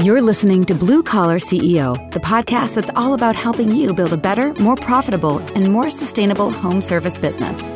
You're 0.00 0.22
listening 0.22 0.64
to 0.66 0.74
Blue 0.74 1.02
Collar 1.02 1.38
CEO, 1.38 2.10
the 2.12 2.20
podcast 2.20 2.74
that's 2.74 2.90
all 2.96 3.14
about 3.14 3.36
helping 3.36 3.70
you 3.70 3.92
build 3.92 4.12
a 4.12 4.16
better, 4.16 4.52
more 4.54 4.76
profitable, 4.76 5.38
and 5.54 5.72
more 5.72 5.90
sustainable 5.90 6.50
home 6.50 6.82
service 6.82 7.16
business. 7.16 7.70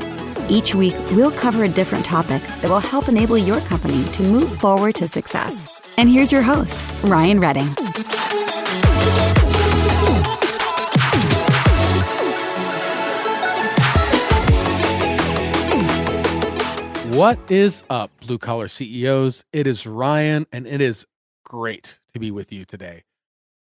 Each 0.49 0.75
week, 0.75 0.95
we'll 1.13 1.31
cover 1.31 1.65
a 1.65 1.69
different 1.69 2.05
topic 2.05 2.43
that 2.43 2.71
will 2.71 2.81
help 2.81 3.09
enable 3.09 3.39
your 3.39 3.61
company 3.61 4.05
to 4.13 4.23
move 4.23 4.57
forward 4.59 4.95
to 4.97 5.09
success. 5.09 5.81
And 5.97 6.09
here's 6.09 6.33
your 6.33 6.43
host, 6.43 6.83
Ryan 7.05 7.39
Redding. 7.39 7.69
What 17.17 17.39
is 17.49 17.83
up, 17.89 18.11
blue 18.21 18.39
collar 18.39 18.69
CEOs? 18.69 19.45
It 19.53 19.67
is 19.67 19.87
Ryan, 19.87 20.47
and 20.53 20.67
it 20.67 20.81
is 20.81 21.07
great 21.45 21.99
to 22.17 22.21
be 22.21 22.31
with 22.31 22.51
you 22.51 22.65
today. 22.65 23.05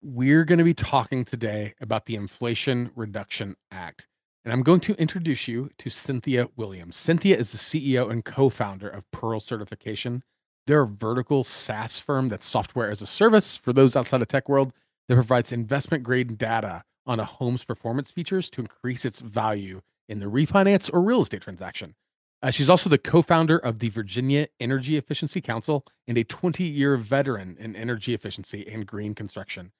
We're 0.01 0.43
going 0.43 0.57
to 0.57 0.63
be 0.63 0.73
talking 0.73 1.23
today 1.23 1.75
about 1.79 2.07
the 2.07 2.15
Inflation 2.15 2.89
Reduction 2.95 3.55
Act, 3.71 4.07
and 4.43 4.51
I'm 4.51 4.63
going 4.63 4.79
to 4.81 4.95
introduce 4.95 5.47
you 5.47 5.69
to 5.77 5.91
Cynthia 5.91 6.47
Williams. 6.55 6.95
Cynthia 6.95 7.37
is 7.37 7.51
the 7.51 7.59
CEO 7.59 8.09
and 8.09 8.25
co 8.25 8.49
founder 8.49 8.89
of 8.89 9.09
Pearl 9.11 9.39
Certification. 9.39 10.23
They're 10.65 10.81
a 10.81 10.87
vertical 10.87 11.43
SaaS 11.43 11.99
firm 11.99 12.29
that's 12.29 12.47
software 12.47 12.89
as 12.89 13.03
a 13.03 13.07
service 13.07 13.55
for 13.55 13.71
those 13.71 13.95
outside 13.95 14.23
of 14.23 14.27
tech 14.27 14.49
world 14.49 14.73
that 15.07 15.15
provides 15.15 15.51
investment 15.51 16.03
grade 16.03 16.39
data 16.39 16.83
on 17.05 17.19
a 17.19 17.25
home's 17.25 17.63
performance 17.63 18.09
features 18.09 18.49
to 18.51 18.61
increase 18.61 19.05
its 19.05 19.19
value 19.19 19.81
in 20.07 20.19
the 20.19 20.25
refinance 20.25 20.89
or 20.91 21.03
real 21.03 21.21
estate 21.21 21.41
transaction. 21.41 21.93
Uh, 22.41 22.51
she's 22.51 22.69
also 22.69 22.89
the 22.89 22.97
co 22.97 23.21
founder 23.21 23.57
of 23.57 23.79
the 23.79 23.89
Virginia 23.89 24.47
Energy 24.59 24.97
Efficiency 24.97 25.41
Council 25.41 25.85
and 26.07 26.17
a 26.17 26.23
20 26.23 26.63
year 26.63 26.95
veteran 26.97 27.57
in 27.59 27.75
energy 27.75 28.13
efficiency 28.13 28.65
and 28.71 28.87
green 28.87 29.13
construction. 29.13 29.71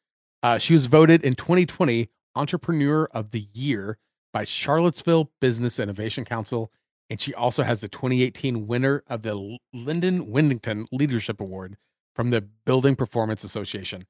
Uh, 0.44 0.58
she 0.58 0.74
was 0.74 0.88
voted 0.88 1.24
in 1.24 1.36
2020 1.36 2.10
Entrepreneur 2.36 3.06
of 3.12 3.32
the 3.32 3.48
Year 3.54 3.98
by 4.34 4.44
Charlottesville 4.44 5.32
Business 5.42 5.80
Innovation 5.80 6.26
Council. 6.26 6.72
And 7.10 7.20
she 7.20 7.34
also 7.34 7.64
has 7.64 7.82
the 7.82 7.88
2018 7.88 8.68
winner 8.68 9.04
of 9.08 9.24
the 9.24 9.58
Linda 9.74 10.12
Wigington 10.12 10.86
Leadership 10.92 11.42
Award 11.42 11.76
from 12.16 12.30
the 12.30 12.42
Building 12.42 12.96
Performance 12.96 13.44
Association. 13.44 14.06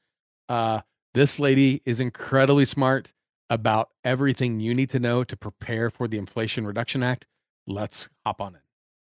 Uh, 0.50 0.82
this 1.14 1.40
lady 1.40 1.82
is 1.86 2.00
incredibly 2.00 2.66
smart 2.66 3.14
about 3.50 3.90
everything 4.04 4.60
you 4.60 4.74
need 4.74 4.90
to 4.90 5.00
know 5.00 5.24
to 5.24 5.38
prepare 5.38 5.90
for 5.90 6.08
the 6.08 6.18
Inflation 6.18 6.68
Reduction 6.68 7.02
Act 7.02 7.26
let's 7.70 8.10
hop 8.26 8.42
on 8.42 8.56
it. 8.56 8.62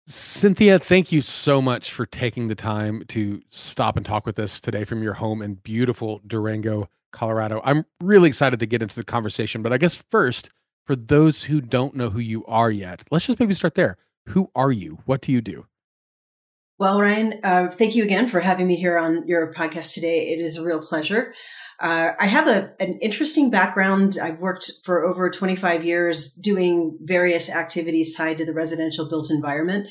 Cynthia, 0.07 0.79
thank 0.79 1.13
you 1.13 1.23
so 1.23 1.63
much 1.63 1.93
for 1.93 2.07
taking 2.07 2.49
the 2.49 2.55
time 2.55 3.05
to 3.09 3.41
stop 3.51 3.97
and 3.97 4.05
talk 4.05 4.27
with 4.27 4.39
us 4.39 4.61
today 4.61 4.85
from 4.85 5.03
your 5.03 5.15
home 5.15 5.43
in 5.43 5.55
beautiful 5.55 6.21
Durango, 6.27 6.89
Colorado. 7.13 7.61
I'm 7.65 7.85
really 8.01 8.29
excited 8.29 8.59
to 8.61 8.67
get 8.67 8.83
into 8.83 8.97
the 8.97 9.05
conversation, 9.05 9.63
but 9.63 9.73
I 9.73 9.79
guess 9.79 10.03
first, 10.11 10.51
for 10.87 10.97
those 10.97 11.45
who 11.45 11.61
don't 11.61 11.95
know 11.95 12.11
who 12.11 12.19
you 12.19 12.45
are 12.47 12.71
yet, 12.71 13.05
let's 13.11 13.27
just 13.27 13.39
maybe 13.39 13.55
start 13.55 13.75
there. 13.75 13.97
Who 14.29 14.51
are 14.55 14.73
you? 14.73 14.99
What 15.05 15.21
do 15.21 15.31
you 15.31 15.41
do? 15.41 15.67
Well, 16.83 17.01
Ryan, 17.01 17.39
uh, 17.45 17.69
thank 17.71 17.95
you 17.95 18.03
again 18.03 18.27
for 18.27 18.41
having 18.41 18.67
me 18.67 18.75
here 18.75 18.99
on 18.99 19.25
your 19.29 19.53
podcast 19.53 19.95
today. 19.95 20.31
It 20.31 20.41
is 20.41 20.57
a 20.57 20.65
real 20.65 20.81
pleasure. 20.81 21.33
Uh, 21.79 22.09
I 22.19 22.27
have 22.27 22.49
a, 22.49 22.73
an 22.81 22.99
interesting 22.99 23.51
background. 23.51 24.19
I've 24.21 24.41
worked 24.41 24.69
for 24.83 25.05
over 25.05 25.31
25 25.31 25.85
years 25.85 26.35
doing 26.35 26.99
various 27.03 27.49
activities 27.49 28.17
tied 28.17 28.39
to 28.39 28.45
the 28.45 28.53
residential 28.53 29.09
built 29.09 29.31
environment. 29.31 29.91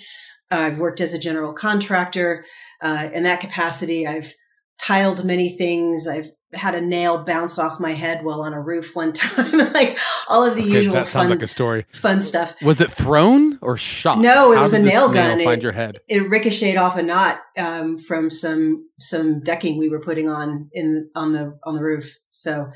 Uh, 0.51 0.57
I've 0.57 0.79
worked 0.79 0.99
as 0.99 1.13
a 1.13 1.17
general 1.17 1.53
contractor. 1.53 2.43
Uh, 2.81 3.07
in 3.13 3.23
that 3.23 3.39
capacity, 3.39 4.05
I've 4.05 4.33
tiled 4.81 5.23
many 5.23 5.55
things. 5.55 6.07
I've 6.07 6.31
had 6.53 6.75
a 6.75 6.81
nail 6.81 7.23
bounce 7.23 7.57
off 7.57 7.79
my 7.79 7.93
head 7.93 8.25
while 8.25 8.41
on 8.41 8.53
a 8.53 8.61
roof 8.61 8.95
one 8.95 9.13
time. 9.13 9.57
like 9.73 9.97
all 10.27 10.43
of 10.43 10.55
the 10.55 10.63
okay, 10.63 10.71
usual. 10.71 10.93
That 10.93 11.07
sounds 11.07 11.23
fun, 11.23 11.29
like 11.29 11.41
a 11.41 11.47
story. 11.47 11.85
Fun 11.93 12.21
stuff. 12.21 12.55
Was 12.61 12.81
it 12.81 12.91
thrown 12.91 13.57
or 13.61 13.77
shot? 13.77 14.19
No, 14.19 14.51
it 14.51 14.55
How 14.55 14.61
was 14.61 14.73
a 14.73 14.79
nail 14.79 15.11
gun. 15.11 15.37
Nail 15.37 15.45
find 15.45 15.61
it, 15.61 15.63
your 15.63 15.71
head. 15.71 15.99
It 16.07 16.29
ricocheted 16.29 16.77
off 16.77 16.97
a 16.97 17.03
knot 17.03 17.39
um, 17.57 17.97
from 17.97 18.29
some 18.29 18.87
some 18.99 19.41
decking 19.41 19.77
we 19.77 19.89
were 19.89 20.01
putting 20.01 20.29
on 20.29 20.69
in 20.73 21.05
on 21.15 21.31
the 21.31 21.57
on 21.63 21.75
the 21.75 21.81
roof. 21.81 22.17
So, 22.29 22.71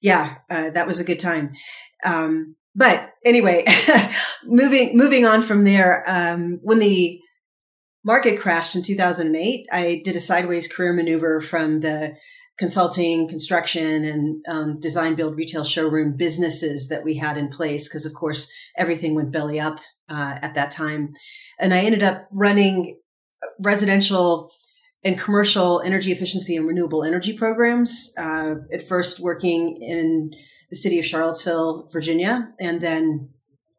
yeah, 0.00 0.36
uh, 0.50 0.70
that 0.70 0.86
was 0.86 1.00
a 1.00 1.04
good 1.04 1.18
time. 1.18 1.52
Um, 2.04 2.54
but 2.74 3.10
anyway, 3.24 3.64
moving 4.44 4.96
moving 4.96 5.24
on 5.24 5.42
from 5.42 5.64
there, 5.64 6.04
um, 6.06 6.60
when 6.62 6.78
the 6.78 7.20
market 8.06 8.38
crashed 8.38 8.76
in 8.76 8.82
2008, 8.82 9.66
I 9.72 10.00
did 10.04 10.14
a 10.14 10.20
sideways 10.20 10.68
career 10.68 10.92
maneuver 10.92 11.40
from 11.40 11.80
the 11.80 12.16
consulting, 12.56 13.28
construction, 13.28 14.04
and 14.04 14.44
um, 14.48 14.80
design 14.80 15.16
build 15.16 15.36
retail 15.36 15.64
showroom 15.64 16.16
businesses 16.16 16.88
that 16.88 17.02
we 17.02 17.16
had 17.16 17.36
in 17.36 17.48
place. 17.48 17.88
Because, 17.88 18.06
of 18.06 18.14
course, 18.14 18.50
everything 18.78 19.16
went 19.16 19.32
belly 19.32 19.58
up 19.58 19.80
uh, 20.08 20.38
at 20.40 20.54
that 20.54 20.70
time. 20.70 21.14
And 21.58 21.74
I 21.74 21.80
ended 21.80 22.04
up 22.04 22.28
running 22.30 22.96
residential 23.58 24.52
and 25.02 25.18
commercial 25.18 25.80
energy 25.80 26.12
efficiency 26.12 26.56
and 26.56 26.66
renewable 26.66 27.04
energy 27.04 27.36
programs. 27.36 28.14
Uh, 28.16 28.54
at 28.72 28.86
first, 28.86 29.18
working 29.18 29.76
in 29.82 30.30
the 30.70 30.76
city 30.76 31.00
of 31.00 31.04
Charlottesville, 31.04 31.88
Virginia, 31.92 32.52
and 32.60 32.80
then 32.80 33.30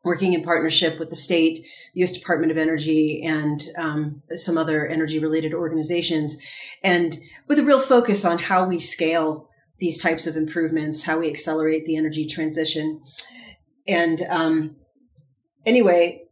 working 0.08 0.34
in 0.34 0.42
partnership 0.42 0.98
with 0.98 1.10
the 1.10 1.16
state, 1.16 1.60
the 1.94 2.00
U.S. 2.00 2.14
Department 2.14 2.52
of 2.52 2.58
Energy, 2.58 3.22
and 3.24 3.62
um, 3.78 4.22
some 4.34 4.58
other 4.58 4.88
energy 4.88 5.20
related 5.20 5.54
organizations, 5.54 6.38
and 6.84 7.18
with 7.48 7.60
a 7.60 7.64
real 7.64 7.80
focus 7.80 8.26
on 8.26 8.40
how 8.40 8.66
we 8.66 8.80
scale 8.80 9.50
these 9.80 10.02
types 10.02 10.26
of 10.26 10.36
improvements, 10.36 11.04
how 11.04 11.20
we 11.20 11.30
accelerate 11.30 11.86
the 11.86 11.98
energy 11.98 12.26
transition. 12.26 13.02
And 13.88 14.22
um, 14.30 14.76
anyway, 15.66 16.24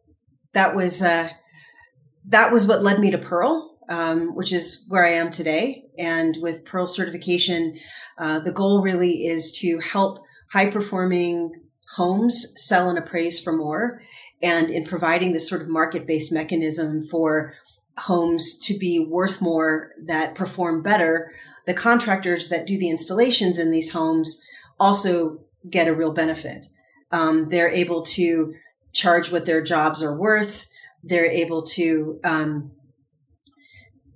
that 0.54 0.76
was 0.76 1.02
uh, 1.02 1.30
that 2.28 2.52
was 2.52 2.68
what 2.68 2.82
led 2.82 3.00
me 3.00 3.12
to 3.12 3.18
Pearl, 3.18 3.78
um, 3.90 4.36
which 4.36 4.52
is 4.52 4.86
where 4.90 5.06
I 5.06 5.14
am 5.14 5.30
today. 5.30 5.86
And 6.00 6.38
with 6.42 6.66
Pearl 6.66 6.88
certification, 6.88 7.78
uh, 8.18 8.40
the 8.40 8.52
goal 8.52 8.82
really 8.82 9.28
is 9.28 9.52
to 9.60 9.80
help 9.80 10.20
high 10.52 10.70
performing 10.70 11.52
homes 11.90 12.54
sell 12.56 12.90
and 12.90 12.98
appraise 12.98 13.42
for 13.42 13.54
more. 13.54 14.02
And 14.42 14.70
in 14.70 14.84
providing 14.84 15.34
this 15.34 15.48
sort 15.48 15.62
of 15.62 15.70
market 15.70 16.06
based 16.06 16.32
mechanism 16.32 17.06
for 17.08 17.54
homes 17.98 18.60
to 18.60 18.78
be 18.78 19.00
worth 19.00 19.42
more 19.42 19.92
that 20.06 20.36
perform 20.36 20.82
better, 20.82 21.32
the 21.66 21.74
contractors 21.74 22.50
that 22.50 22.68
do 22.68 22.78
the 22.78 22.90
installations 22.90 23.58
in 23.58 23.72
these 23.72 23.92
homes 23.92 24.44
also 24.80 25.40
get 25.70 25.88
a 25.88 25.96
real 25.96 26.12
benefit. 26.12 26.68
Um, 27.12 27.50
they're 27.50 27.70
able 27.70 28.02
to 28.02 28.54
charge 28.94 29.32
what 29.32 29.46
their 29.46 29.62
jobs 29.62 30.04
are 30.04 30.18
worth. 30.18 30.68
They're 31.04 31.30
able 31.30 31.64
to 31.64 32.20
um, 32.24 32.72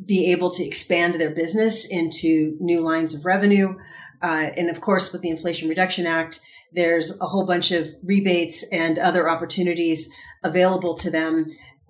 be 0.04 0.32
able 0.32 0.50
to 0.52 0.66
expand 0.66 1.16
their 1.16 1.30
business 1.30 1.86
into 1.86 2.58
new 2.60 2.82
lines 2.82 3.14
of 3.14 3.26
revenue. 3.26 3.76
Uh, 4.22 4.50
and 4.58 4.70
of 4.70 4.82
course, 4.82 5.14
with 5.14 5.22
the 5.22 5.30
Inflation 5.30 5.70
Reduction 5.70 6.06
Act, 6.06 6.42
there's 6.74 7.20
a 7.20 7.26
whole 7.26 7.46
bunch 7.46 7.72
of 7.72 7.88
rebates 8.04 8.68
and 8.72 9.00
other 9.00 9.30
opportunities 9.30 10.10
available 10.44 10.96
to 10.96 11.10
them 11.10 11.48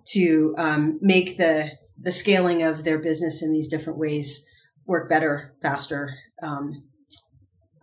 to 0.07 0.55
um, 0.57 0.99
make 1.01 1.37
the 1.37 1.71
the 2.01 2.11
scaling 2.11 2.63
of 2.63 2.85
their 2.85 2.97
business 2.97 3.43
in 3.43 3.51
these 3.51 3.67
different 3.67 3.99
ways 3.99 4.47
work 4.85 5.09
better, 5.09 5.53
faster. 5.61 6.15
Um, 6.41 6.83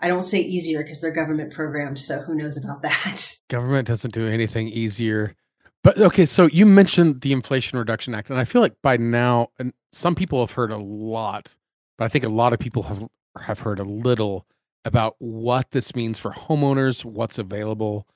I 0.01 0.09
don't 0.09 0.23
say 0.23 0.41
easier 0.41 0.83
because 0.83 1.01
they're 1.01 1.11
government 1.11 1.53
programs, 1.53 2.07
so 2.07 2.21
who 2.21 2.35
knows 2.35 2.57
about 2.57 2.83
that? 2.83 3.35
Government 3.49 3.89
doesn't 3.89 4.13
do 4.13 4.27
anything 4.27 4.69
easier. 4.69 5.35
But 5.83 5.99
okay, 5.99 6.27
so 6.27 6.47
you 6.47 6.67
mentioned 6.67 7.21
the 7.21 7.33
Inflation 7.33 7.79
Reduction 7.79 8.15
Act, 8.15 8.29
and 8.29 8.39
I 8.39 8.45
feel 8.45 8.61
like 8.61 8.75
by 8.83 8.97
now, 8.97 9.49
and 9.59 9.73
some 9.93 10.15
people 10.15 10.41
have 10.41 10.53
heard 10.53 10.71
a 10.71 10.79
lot, 10.79 11.55
but 11.97 12.05
I 12.05 12.09
think 12.09 12.25
a 12.25 12.29
lot 12.29 12.53
of 12.53 12.59
people 12.59 12.83
have 12.85 13.07
have 13.41 13.61
heard 13.61 13.79
a 13.79 13.85
little 13.85 14.47
about 14.87 15.17
what 15.19 15.73
this 15.73 15.97
means 15.97 16.17
for 16.19 16.31
homeowners, 16.31 17.05
what's 17.05 17.39
available. 17.39 18.07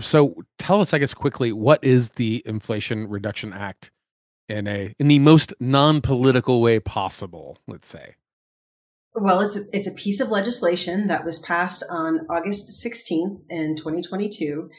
So 0.00 0.34
tell 0.58 0.80
us, 0.80 0.92
I 0.92 0.98
guess, 0.98 1.14
quickly, 1.14 1.52
what 1.52 1.82
is 1.82 2.10
the 2.10 2.42
Inflation 2.44 3.08
Reduction 3.08 3.52
Act 3.52 3.92
in 4.48 4.66
a 4.66 4.94
in 4.98 5.06
the 5.06 5.20
most 5.20 5.54
non-political 5.60 6.60
way 6.60 6.80
possible, 6.80 7.56
let's 7.68 7.86
say? 7.86 8.16
Well, 9.14 9.40
it's 9.40 9.56
a, 9.56 9.60
it's 9.72 9.86
a 9.86 9.92
piece 9.92 10.18
of 10.18 10.28
legislation 10.28 11.06
that 11.06 11.24
was 11.24 11.38
passed 11.38 11.84
on 11.88 12.26
August 12.28 12.84
16th 12.84 13.40
in 13.48 13.76
2022. 13.76 14.70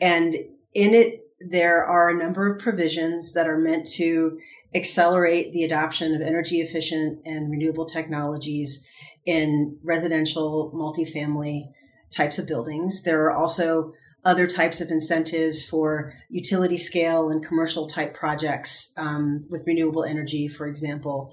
And 0.00 0.34
in 0.72 0.94
it, 0.94 1.24
there 1.40 1.84
are 1.84 2.10
a 2.10 2.16
number 2.16 2.46
of 2.46 2.60
provisions 2.60 3.34
that 3.34 3.48
are 3.48 3.58
meant 3.58 3.88
to 3.94 4.38
accelerate 4.72 5.52
the 5.52 5.64
adoption 5.64 6.14
of 6.14 6.20
energy 6.20 6.60
efficient 6.60 7.18
and 7.24 7.50
renewable 7.50 7.86
technologies 7.86 8.86
in 9.26 9.78
residential 9.82 10.72
multifamily 10.74 11.64
types 12.10 12.38
of 12.38 12.46
buildings. 12.46 13.02
There 13.02 13.24
are 13.24 13.32
also 13.32 13.92
other 14.24 14.46
types 14.46 14.80
of 14.80 14.90
incentives 14.90 15.64
for 15.64 16.12
utility 16.28 16.76
scale 16.76 17.30
and 17.30 17.44
commercial 17.44 17.86
type 17.86 18.14
projects 18.14 18.92
um, 18.96 19.46
with 19.48 19.66
renewable 19.66 20.04
energy, 20.04 20.48
for 20.48 20.66
example. 20.66 21.32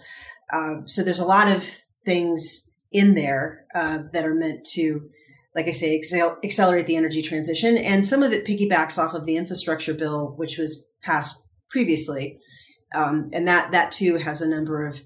Uh, 0.52 0.78
so 0.86 1.04
there's 1.04 1.20
a 1.20 1.26
lot 1.26 1.50
of 1.50 1.64
things 2.06 2.72
in 2.92 3.16
there 3.16 3.66
uh, 3.76 4.00
that 4.14 4.26
are 4.26 4.34
meant 4.34 4.66
to, 4.66 5.10
like 5.54 5.68
I 5.68 5.72
say, 5.72 5.96
excel- 5.96 6.38
accelerate 6.44 6.86
the 6.86 6.96
energy 6.96 7.22
transition. 7.22 7.78
And 7.78 8.08
some 8.08 8.24
of 8.24 8.32
it 8.32 8.46
piggybacks 8.46 8.98
off 8.98 9.14
of 9.14 9.26
the 9.26 9.36
infrastructure 9.36 9.94
bill, 9.94 10.34
which 10.38 10.58
was 10.58 10.88
passed 11.02 11.46
previously. 11.70 12.40
Um, 12.96 13.30
and 13.34 13.46
that, 13.50 13.74
that 13.74 13.92
too 13.92 14.16
has 14.16 14.42
a 14.42 14.48
number 14.48 14.86
of 14.86 14.98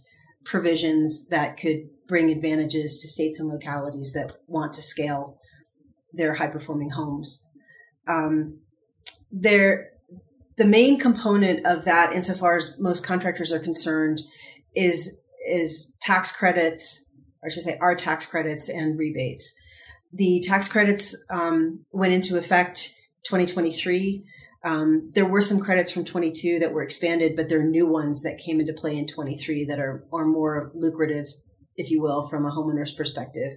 provisions 0.44 1.28
that 1.30 1.58
could 1.58 1.90
bring 2.08 2.30
advantages 2.30 3.00
to 3.02 3.08
states 3.08 3.40
and 3.40 3.50
localities 3.50 4.14
that 4.14 4.34
want 4.48 4.74
to 4.74 4.82
scale 4.82 5.38
their 6.14 6.34
high 6.34 6.48
performing 6.48 6.90
homes. 6.90 7.46
Um, 8.08 8.60
there, 9.32 9.92
the 10.58 10.66
main 10.66 11.00
component 11.00 11.66
of 11.66 11.86
that, 11.86 12.14
insofar 12.14 12.58
as 12.58 12.78
most 12.80 13.04
contractors 13.04 13.52
are 13.52 13.60
concerned, 13.60 14.22
is 14.76 15.18
is 15.48 15.96
tax 16.02 16.32
credits, 16.32 17.04
or 17.42 17.48
I 17.48 17.50
should 17.50 17.64
say, 17.64 17.78
our 17.82 17.96
tax 17.96 18.26
credits 18.26 18.70
and 18.70 18.98
rebates. 19.00 19.56
The 20.14 20.42
tax 20.46 20.68
credits 20.68 21.16
um, 21.30 21.86
went 21.92 22.14
into 22.14 22.38
effect 22.38 22.94
2023. 23.24 24.24
Um, 24.63 25.12
there 25.13 25.25
were 25.25 25.42
some 25.42 25.60
credits 25.60 25.92
from 25.92 26.06
22 26.06 26.60
that 26.60 26.72
were 26.72 26.84
expanded, 26.84 27.36
but 27.36 27.50
there 27.50 27.60
are 27.60 27.63
new 27.63 27.88
ones 27.88 28.24
that 28.24 28.38
came 28.38 28.60
into 28.60 28.74
play 28.74 28.98
in 28.98 29.08
23 29.08 29.66
that 29.66 29.80
are 29.80 30.06
are 30.13 30.25
more 30.25 30.72
lucrative, 30.75 31.28
if 31.78 31.90
you 31.90 32.02
will, 32.02 32.28
from 32.28 32.46
a 32.46 32.52
homeowner's 32.52 32.94
perspective. 32.94 33.54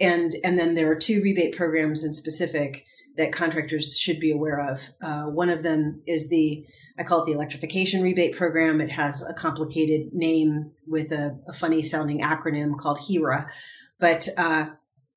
And 0.00 0.36
and 0.42 0.58
then 0.58 0.74
there 0.74 0.90
are 0.90 0.96
two 0.96 1.22
rebate 1.22 1.56
programs 1.56 2.02
in 2.02 2.12
specific 2.12 2.84
that 3.16 3.32
contractors 3.32 3.98
should 3.98 4.18
be 4.18 4.30
aware 4.30 4.60
of. 4.60 4.80
Uh, 5.02 5.24
one 5.24 5.50
of 5.50 5.62
them 5.62 6.02
is 6.06 6.28
the, 6.28 6.64
I 6.98 7.02
call 7.02 7.22
it 7.22 7.26
the 7.26 7.32
electrification 7.32 8.02
rebate 8.02 8.34
program. 8.34 8.80
It 8.80 8.90
has 8.90 9.22
a 9.22 9.34
complicated 9.34 10.12
name 10.12 10.72
with 10.86 11.12
a, 11.12 11.38
a 11.46 11.52
funny 11.52 11.82
sounding 11.82 12.22
acronym 12.22 12.78
called 12.78 12.98
HEEHRA. 12.98 13.48
But 13.98 14.28
uh, 14.36 14.66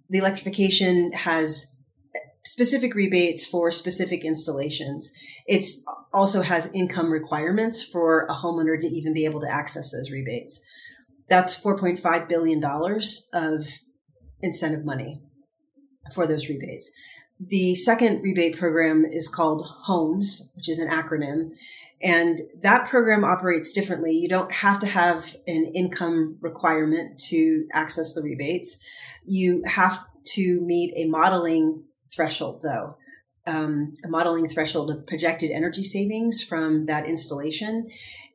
the 0.09 0.17
electrification 0.17 1.13
has 1.13 1.74
specific 2.45 2.93
rebates 2.93 3.45
for 3.45 3.71
specific 3.71 4.23
installations. 4.23 5.11
It 5.47 5.65
also 6.13 6.41
has 6.41 6.71
income 6.73 7.11
requirements 7.11 7.83
for 7.83 8.25
a 8.29 8.33
homeowner 8.33 8.79
to 8.79 8.87
even 8.87 9.13
be 9.13 9.25
able 9.25 9.41
to 9.41 9.51
access 9.51 9.91
those 9.91 10.11
rebates. 10.11 10.61
That's 11.27 11.59
$4.5 11.59 12.29
billion 12.29 12.63
of 13.33 13.67
incentive 14.41 14.85
money 14.85 15.21
for 16.13 16.27
those 16.27 16.47
rebates. 16.47 16.91
The 17.39 17.75
second 17.75 18.21
rebate 18.21 18.57
program 18.57 19.05
is 19.05 19.27
called 19.27 19.65
HOMES, 19.87 20.51
which 20.55 20.69
is 20.69 20.79
an 20.79 20.89
acronym. 20.89 21.53
And 22.01 22.41
that 22.61 22.87
program 22.87 23.25
operates 23.25 23.73
differently. 23.73 24.11
You 24.13 24.29
don't 24.29 24.51
have 24.51 24.79
to 24.79 24.87
have 24.87 25.35
an 25.47 25.71
income 25.73 26.37
requirement 26.41 27.19
to 27.29 27.65
access 27.73 28.13
the 28.13 28.21
rebates. 28.21 28.77
You 29.25 29.63
have 29.65 29.99
to 30.35 30.61
meet 30.61 30.93
a 30.95 31.05
modeling 31.09 31.83
threshold, 32.15 32.61
though. 32.61 32.97
Um, 33.47 33.93
a 34.03 34.07
modeling 34.07 34.47
threshold 34.47 34.89
of 34.89 35.05
projected 35.05 35.51
energy 35.51 35.83
savings 35.83 36.41
from 36.41 36.85
that 36.85 37.05
installation. 37.05 37.87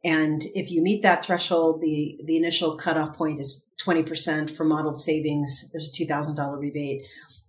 And 0.04 0.42
if 0.54 0.70
you 0.70 0.82
meet 0.82 1.02
that 1.02 1.24
threshold, 1.24 1.80
the, 1.80 2.20
the 2.24 2.36
initial 2.36 2.76
cutoff 2.76 3.16
point 3.16 3.40
is 3.40 3.66
20% 3.84 4.50
for 4.50 4.64
modeled 4.64 4.98
savings. 4.98 5.68
There's 5.72 5.88
a 5.88 5.92
$2,000 5.92 6.58
rebate 6.58 7.02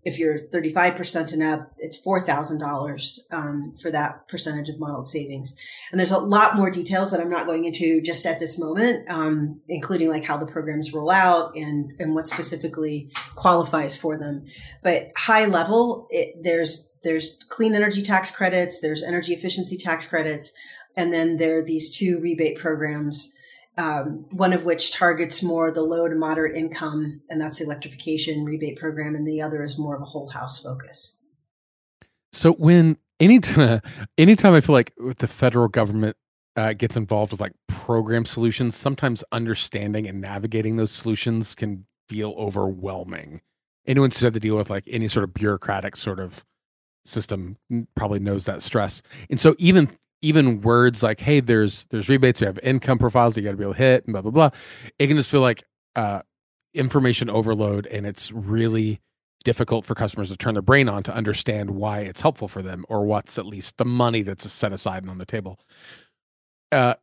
if 0.04 0.18
you're 0.18 0.38
35% 0.38 1.34
and 1.34 1.44
up, 1.44 1.72
it's 1.78 2.04
$4,000 2.04 3.34
um, 3.34 3.76
for 3.82 3.92
that 3.92 4.28
percentage 4.28 4.70
of 4.70 4.80
modeled 4.80 5.08
savings. 5.08 5.56
And 5.92 6.00
there's 6.00 6.12
a 6.12 6.18
lot 6.18 6.56
more 6.56 6.72
details 6.72 7.12
that 7.12 7.20
I'm 7.20 7.30
not 7.30 7.46
going 7.46 7.66
into 7.66 8.02
just 8.02 8.26
at 8.26 8.40
this 8.40 8.58
moment, 8.58 9.10
um, 9.10 9.62
including 9.68 10.10
like 10.10 10.24
how 10.24 10.38
the 10.38 10.48
programs 10.48 10.92
roll 10.92 11.12
out 11.12 11.56
and, 11.56 11.94
and 12.00 12.16
what 12.16 12.26
specifically 12.26 13.12
qualifies 13.36 13.96
for 13.96 14.18
them. 14.18 14.46
But 14.82 15.12
high 15.16 15.46
level, 15.46 16.08
it, 16.10 16.36
there's, 16.44 16.90
there's 17.04 17.38
clean 17.50 17.76
energy 17.76 18.02
tax 18.02 18.32
credits, 18.32 18.82
there's 18.82 19.04
energy 19.04 19.34
efficiency 19.34 19.78
tax 19.78 20.06
credits, 20.06 20.52
and 20.96 21.14
then 21.14 21.38
there 21.38 21.60
are 21.60 21.64
these 21.64 21.96
two 21.96 22.20
rebate 22.20 22.58
programs 22.58 23.36
um, 23.82 24.26
one 24.30 24.54
of 24.54 24.64
which 24.64 24.92
targets 24.92 25.42
more 25.42 25.72
the 25.72 25.82
low 25.82 26.08
to 26.08 26.14
moderate 26.14 26.56
income, 26.56 27.22
and 27.32 27.42
that's 27.42 27.58
the 27.58 27.66
electrification 27.66 28.46
rebate 28.46 28.78
program, 28.78 29.16
and 29.16 29.28
the 29.28 29.42
other 29.42 29.64
is 29.64 29.80
more 29.80 29.96
of 29.96 30.04
a 30.04 30.06
whole 30.06 30.30
house 30.30 30.62
focus. 30.62 31.20
So 32.32 32.54
when 32.54 32.98
anytime, 33.20 33.82
anytime 34.20 34.54
I 34.54 34.62
feel 34.62 34.74
like 34.74 34.94
the 35.18 35.28
federal 35.28 35.68
government 35.68 36.16
uh, 36.56 36.74
gets 36.74 36.96
involved 36.96 37.32
with 37.32 37.42
like 37.42 37.54
program 37.68 38.24
solutions, 38.26 38.76
sometimes 38.76 39.24
understanding 39.32 40.08
and 40.08 40.22
navigating 40.22 40.78
those 40.78 40.92
solutions 40.92 41.56
can 41.56 41.88
feel 42.08 42.36
overwhelming. 42.38 43.42
Anyone 43.88 44.12
who's 44.12 44.20
had 44.20 44.36
to 44.36 44.40
deal 44.40 44.58
with 44.58 44.70
like 44.70 44.84
any 44.86 45.08
sort 45.08 45.24
of 45.24 45.34
bureaucratic 45.34 45.96
sort 45.96 46.20
of 46.20 46.46
system 47.04 47.58
probably 47.96 48.20
knows 48.20 48.46
that 48.46 48.62
stress. 48.62 49.02
And 49.28 49.40
so 49.40 49.56
even 49.58 49.90
even 50.22 50.62
words 50.62 51.02
like 51.02 51.20
hey 51.20 51.40
there's 51.40 51.86
there's 51.90 52.10
rebates 52.10 52.40
we 52.40 52.46
have 52.46 52.60
income 52.60 53.00
profiles 53.00 53.36
you 53.36 53.44
got 53.44 53.52
to 53.52 53.58
be 53.58 53.64
able 53.64 53.74
to 53.74 53.80
hit 53.80 54.06
and 54.06 54.14
blah 54.14 54.22
blah 54.22 54.32
blah 54.32 54.50
it 55.00 55.08
can 55.08 55.18
just 55.18 55.32
feel 55.32 55.42
like 55.42 55.64
uh, 55.96 56.22
information 56.74 57.30
overload 57.30 57.86
and 57.88 58.06
it's 58.06 58.32
really 58.32 59.02
difficult 59.44 59.86
for 59.86 59.96
customers 59.96 60.30
to 60.30 60.38
turn 60.38 60.54
their 60.54 60.62
brain 60.62 60.88
on 60.88 61.04
to 61.04 61.14
understand 61.14 61.72
why 61.72 62.00
it's 62.00 62.22
helpful 62.22 62.48
for 62.48 62.62
them 62.62 62.86
or 62.90 63.06
what's 63.06 63.38
at 63.38 63.46
least 63.46 63.78
the 63.78 63.86
money 63.86 64.22
that's 64.22 64.50
set 64.52 64.72
aside 64.72 65.04
and 65.04 65.10
on 65.10 65.18
the 65.18 65.26
table. 65.26 65.60
Uh, 66.72 66.94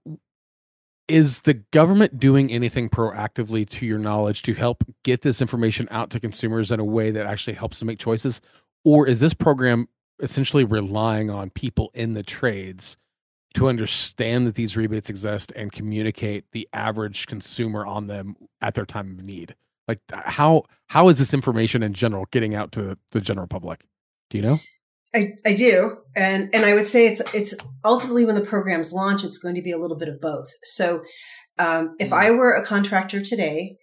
is 1.08 1.40
the 1.40 1.54
government 1.54 2.20
doing 2.20 2.50
anything 2.50 2.88
proactively 2.88 3.68
to 3.68 3.86
your 3.86 3.98
knowledge 3.98 4.42
to 4.42 4.54
help 4.54 4.84
get 5.04 5.22
this 5.22 5.40
information 5.40 5.88
out 5.90 6.10
to 6.10 6.20
consumers 6.20 6.70
in 6.70 6.80
a 6.80 6.84
way 6.84 7.10
that 7.10 7.26
actually 7.26 7.54
helps 7.54 7.78
them 7.78 7.86
make 7.86 7.98
choices? 7.98 8.40
Or 8.84 9.06
is 9.06 9.20
this 9.20 9.34
program 9.34 9.88
essentially 10.20 10.64
relying 10.64 11.30
on 11.30 11.50
people 11.50 11.90
in 11.94 12.14
the 12.14 12.22
trades 12.22 12.96
to 13.58 13.68
understand 13.68 14.46
that 14.46 14.54
these 14.54 14.76
rebates 14.76 15.10
exist 15.10 15.52
and 15.56 15.72
communicate 15.72 16.44
the 16.52 16.68
average 16.72 17.26
consumer 17.26 17.84
on 17.84 18.06
them 18.06 18.36
at 18.60 18.74
their 18.74 18.86
time 18.86 19.10
of 19.10 19.24
need. 19.24 19.56
Like 19.88 20.00
how 20.12 20.62
how 20.86 21.08
is 21.08 21.18
this 21.18 21.34
information 21.34 21.82
in 21.82 21.92
general 21.92 22.26
getting 22.30 22.54
out 22.54 22.70
to 22.72 22.96
the 23.10 23.20
general 23.20 23.48
public? 23.48 23.84
Do 24.30 24.38
you 24.38 24.42
know? 24.42 24.60
I, 25.12 25.32
I 25.44 25.54
do. 25.54 25.96
And 26.14 26.50
and 26.54 26.64
i 26.64 26.74
would 26.74 26.86
say 26.86 27.06
it's 27.06 27.20
it's 27.34 27.54
ultimately 27.84 28.24
when 28.24 28.36
the 28.36 28.42
programs 28.42 28.92
launch 28.92 29.24
it's 29.24 29.38
going 29.38 29.56
to 29.56 29.62
be 29.62 29.72
a 29.72 29.78
little 29.78 29.96
bit 29.96 30.08
of 30.08 30.20
both. 30.20 30.48
So 30.62 31.02
um, 31.58 31.96
if 31.98 32.12
i 32.12 32.30
were 32.30 32.52
a 32.52 32.64
contractor 32.64 33.20
today 33.20 33.76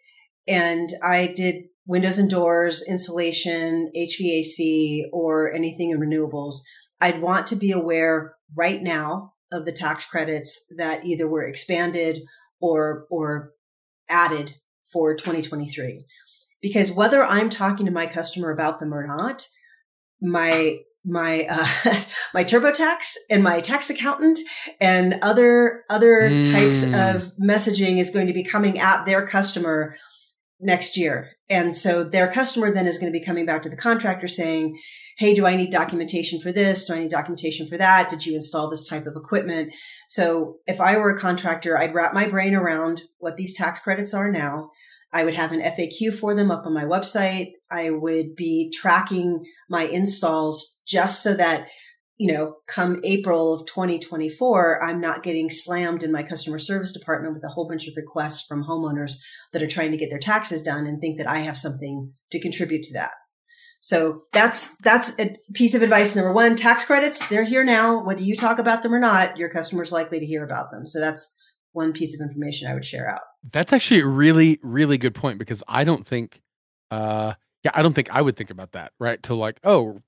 and 0.47 0.89
i 1.03 1.27
did 1.35 1.65
windows 1.85 2.17
and 2.17 2.29
doors 2.29 2.83
insulation 2.87 3.89
hvac 3.95 5.01
or 5.11 5.53
anything 5.53 5.91
in 5.91 5.99
renewables 5.99 6.55
i'd 7.01 7.21
want 7.21 7.47
to 7.47 7.55
be 7.55 7.71
aware 7.71 8.35
right 8.55 8.81
now 8.81 9.33
of 9.51 9.65
the 9.65 9.71
tax 9.71 10.05
credits 10.05 10.71
that 10.77 11.05
either 11.05 11.27
were 11.27 11.43
expanded 11.43 12.21
or 12.59 13.05
or 13.09 13.51
added 14.09 14.53
for 14.91 15.15
2023 15.15 16.05
because 16.61 16.91
whether 16.91 17.23
i'm 17.23 17.49
talking 17.49 17.85
to 17.85 17.91
my 17.91 18.05
customer 18.05 18.51
about 18.51 18.79
them 18.79 18.93
or 18.93 19.05
not 19.05 19.47
my 20.21 20.77
my 21.05 21.45
uh, 21.47 21.67
my 22.33 22.43
turbotax 22.43 23.15
and 23.29 23.43
my 23.43 23.59
tax 23.59 23.89
accountant 23.89 24.39
and 24.81 25.19
other 25.21 25.83
other 25.89 26.21
mm. 26.21 26.51
types 26.51 26.83
of 26.83 27.31
messaging 27.37 27.99
is 27.99 28.09
going 28.09 28.27
to 28.27 28.33
be 28.33 28.43
coming 28.43 28.79
at 28.79 29.05
their 29.05 29.25
customer 29.25 29.95
next 30.59 30.97
year 30.97 31.31
and 31.49 31.75
so 31.75 32.03
their 32.03 32.31
customer 32.31 32.71
then 32.71 32.87
is 32.87 32.97
going 32.97 33.11
to 33.11 33.19
be 33.19 33.23
coming 33.23 33.45
back 33.45 33.61
to 33.61 33.69
the 33.69 33.77
contractor 33.77 34.27
saying 34.27 34.79
hey, 35.17 35.33
do 35.33 35.45
I 35.45 35.55
need 35.55 35.71
documentation 35.71 36.41
for 36.41 36.51
this? 36.51 36.85
Do 36.85 36.93
I 36.93 36.99
need 36.99 37.09
documentation 37.09 37.67
for 37.67 37.77
that? 37.77 38.09
Did 38.09 38.25
you 38.25 38.35
install 38.35 38.69
this 38.69 38.85
type 38.85 39.07
of 39.07 39.15
equipment? 39.15 39.73
So 40.09 40.57
if 40.67 40.81
I 40.81 40.97
were 40.97 41.11
a 41.11 41.19
contractor, 41.19 41.77
I'd 41.77 41.93
wrap 41.93 42.13
my 42.13 42.27
brain 42.27 42.53
around 42.53 43.03
what 43.19 43.37
these 43.37 43.55
tax 43.55 43.79
credits 43.79 44.13
are 44.13 44.29
now. 44.29 44.71
I 45.13 45.23
would 45.23 45.35
have 45.35 45.53
an 45.53 45.61
FAQ 45.61 46.19
for 46.19 46.35
them 46.35 46.51
up 46.51 46.65
on 46.65 46.73
my 46.73 46.83
website. 46.83 47.53
I 47.71 47.91
would 47.91 48.35
be 48.35 48.69
tracking 48.73 49.45
my 49.69 49.83
installs 49.83 50.75
just 50.85 51.23
so 51.23 51.33
that, 51.35 51.67
you 52.17 52.33
know, 52.33 52.55
come 52.67 52.99
April 53.03 53.53
of 53.53 53.65
2024, 53.65 54.83
I'm 54.83 55.01
not 55.01 55.23
getting 55.23 55.49
slammed 55.49 56.01
in 56.01 56.11
my 56.11 56.23
customer 56.23 56.59
service 56.59 56.93
department 56.93 57.33
with 57.33 57.43
a 57.43 57.49
whole 57.49 57.67
bunch 57.67 57.87
of 57.87 57.97
requests 57.97 58.45
from 58.45 58.63
homeowners 58.63 59.17
that 59.51 59.61
are 59.61 59.67
trying 59.67 59.91
to 59.91 59.97
get 59.97 60.09
their 60.09 60.19
taxes 60.19 60.63
done 60.63 60.87
and 60.87 61.01
think 61.01 61.17
that 61.17 61.29
I 61.29 61.39
have 61.39 61.57
something 61.57 62.13
to 62.31 62.41
contribute 62.41 62.83
to 62.83 62.93
that. 62.93 63.11
So 63.81 64.23
that's 64.31 64.77
that's 64.77 65.13
a 65.19 65.35
piece 65.53 65.75
of 65.75 65.83
advice 65.83 66.15
number 66.15 66.33
one. 66.33 66.55
Tax 66.55 66.85
credits, 66.85 67.27
they're 67.27 67.43
here 67.43 67.63
now. 67.63 68.03
Whether 68.03 68.23
you 68.23 68.35
talk 68.35 68.57
about 68.57 68.81
them 68.81 68.95
or 68.95 68.99
not, 68.99 69.37
your 69.37 69.49
customer's 69.49 69.91
likely 69.91 70.19
to 70.19 70.25
hear 70.25 70.43
about 70.43 70.71
them. 70.71 70.87
So 70.87 70.99
that's 70.99 71.35
one 71.73 71.91
piece 71.91 72.15
of 72.15 72.25
information 72.25 72.67
I 72.67 72.73
would 72.73 72.85
share 72.85 73.07
out. 73.07 73.21
That's 73.51 73.73
actually 73.73 73.99
a 73.99 74.07
really, 74.07 74.57
really 74.63 74.97
good 74.97 75.13
point 75.13 75.37
because 75.37 75.61
I 75.67 75.83
don't 75.83 76.07
think 76.07 76.41
uh 76.89 77.33
yeah, 77.63 77.71
I 77.73 77.83
don't 77.83 77.93
think 77.93 78.09
I 78.09 78.21
would 78.21 78.37
think 78.37 78.49
about 78.49 78.71
that, 78.71 78.93
right? 78.99 79.21
To 79.23 79.35
like, 79.35 79.59
oh, 79.63 80.01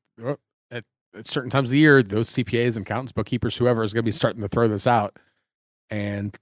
at, 1.18 1.28
certain 1.28 1.50
times 1.50 1.70
of 1.70 1.72
the 1.72 1.80
year, 1.80 2.02
those 2.04 2.30
CPAs 2.30 2.76
and 2.76 2.86
accountants, 2.86 3.12
bookkeepers, 3.12 3.58
whoever 3.58 3.84
is 3.84 3.94
going 3.94 4.04
to 4.04 4.08
be 4.08 4.12
starting 4.12 4.42
to 4.42 4.48
throw 4.48 4.68
this 4.68 4.88
out. 4.88 5.18
And 5.90 6.38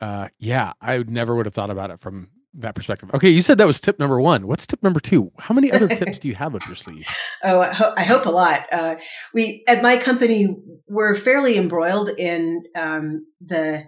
uh, 0.00 0.28
yeah, 0.38 0.72
I 0.80 0.98
would 0.98 1.10
never 1.10 1.34
would 1.34 1.46
have 1.46 1.54
thought 1.54 1.70
about 1.70 1.90
it 1.90 2.00
from 2.00 2.28
that 2.54 2.74
perspective. 2.74 3.14
Okay, 3.14 3.28
you 3.28 3.42
said 3.42 3.58
that 3.58 3.66
was 3.66 3.80
tip 3.80 3.98
number 3.98 4.20
one. 4.20 4.46
What's 4.46 4.66
tip 4.66 4.82
number 4.82 4.98
two? 4.98 5.30
How 5.38 5.54
many 5.54 5.70
other 5.70 5.88
tips 5.88 6.18
do 6.18 6.28
you 6.28 6.34
have 6.34 6.54
up 6.54 6.66
your 6.66 6.76
sleeve? 6.76 7.06
Oh, 7.42 7.60
I, 7.60 7.72
ho- 7.72 7.94
I 7.96 8.02
hope 8.02 8.26
a 8.26 8.30
lot. 8.30 8.66
Uh, 8.70 8.96
we 9.32 9.64
at 9.66 9.82
my 9.82 9.96
company 9.96 10.58
we're 10.88 11.14
fairly 11.14 11.56
embroiled 11.56 12.10
in 12.10 12.64
um, 12.76 13.24
the 13.40 13.84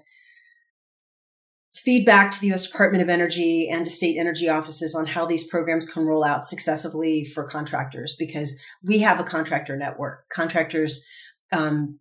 feedback 1.84 2.30
to 2.30 2.40
the 2.40 2.48
U.S. 2.48 2.66
Department 2.66 3.02
of 3.02 3.08
Energy 3.08 3.68
and 3.68 3.84
to 3.84 3.90
state 3.90 4.16
energy 4.18 4.48
offices 4.48 4.94
on 4.94 5.06
how 5.06 5.26
these 5.26 5.46
programs 5.46 5.86
can 5.86 6.04
roll 6.04 6.24
out 6.24 6.44
successfully 6.44 7.24
for 7.24 7.44
contractors 7.44 8.14
because 8.18 8.58
we 8.84 8.98
have 8.98 9.18
a 9.18 9.24
contractor 9.24 9.76
network. 9.76 10.28
Contractors 10.28 11.04
um, 11.50 11.98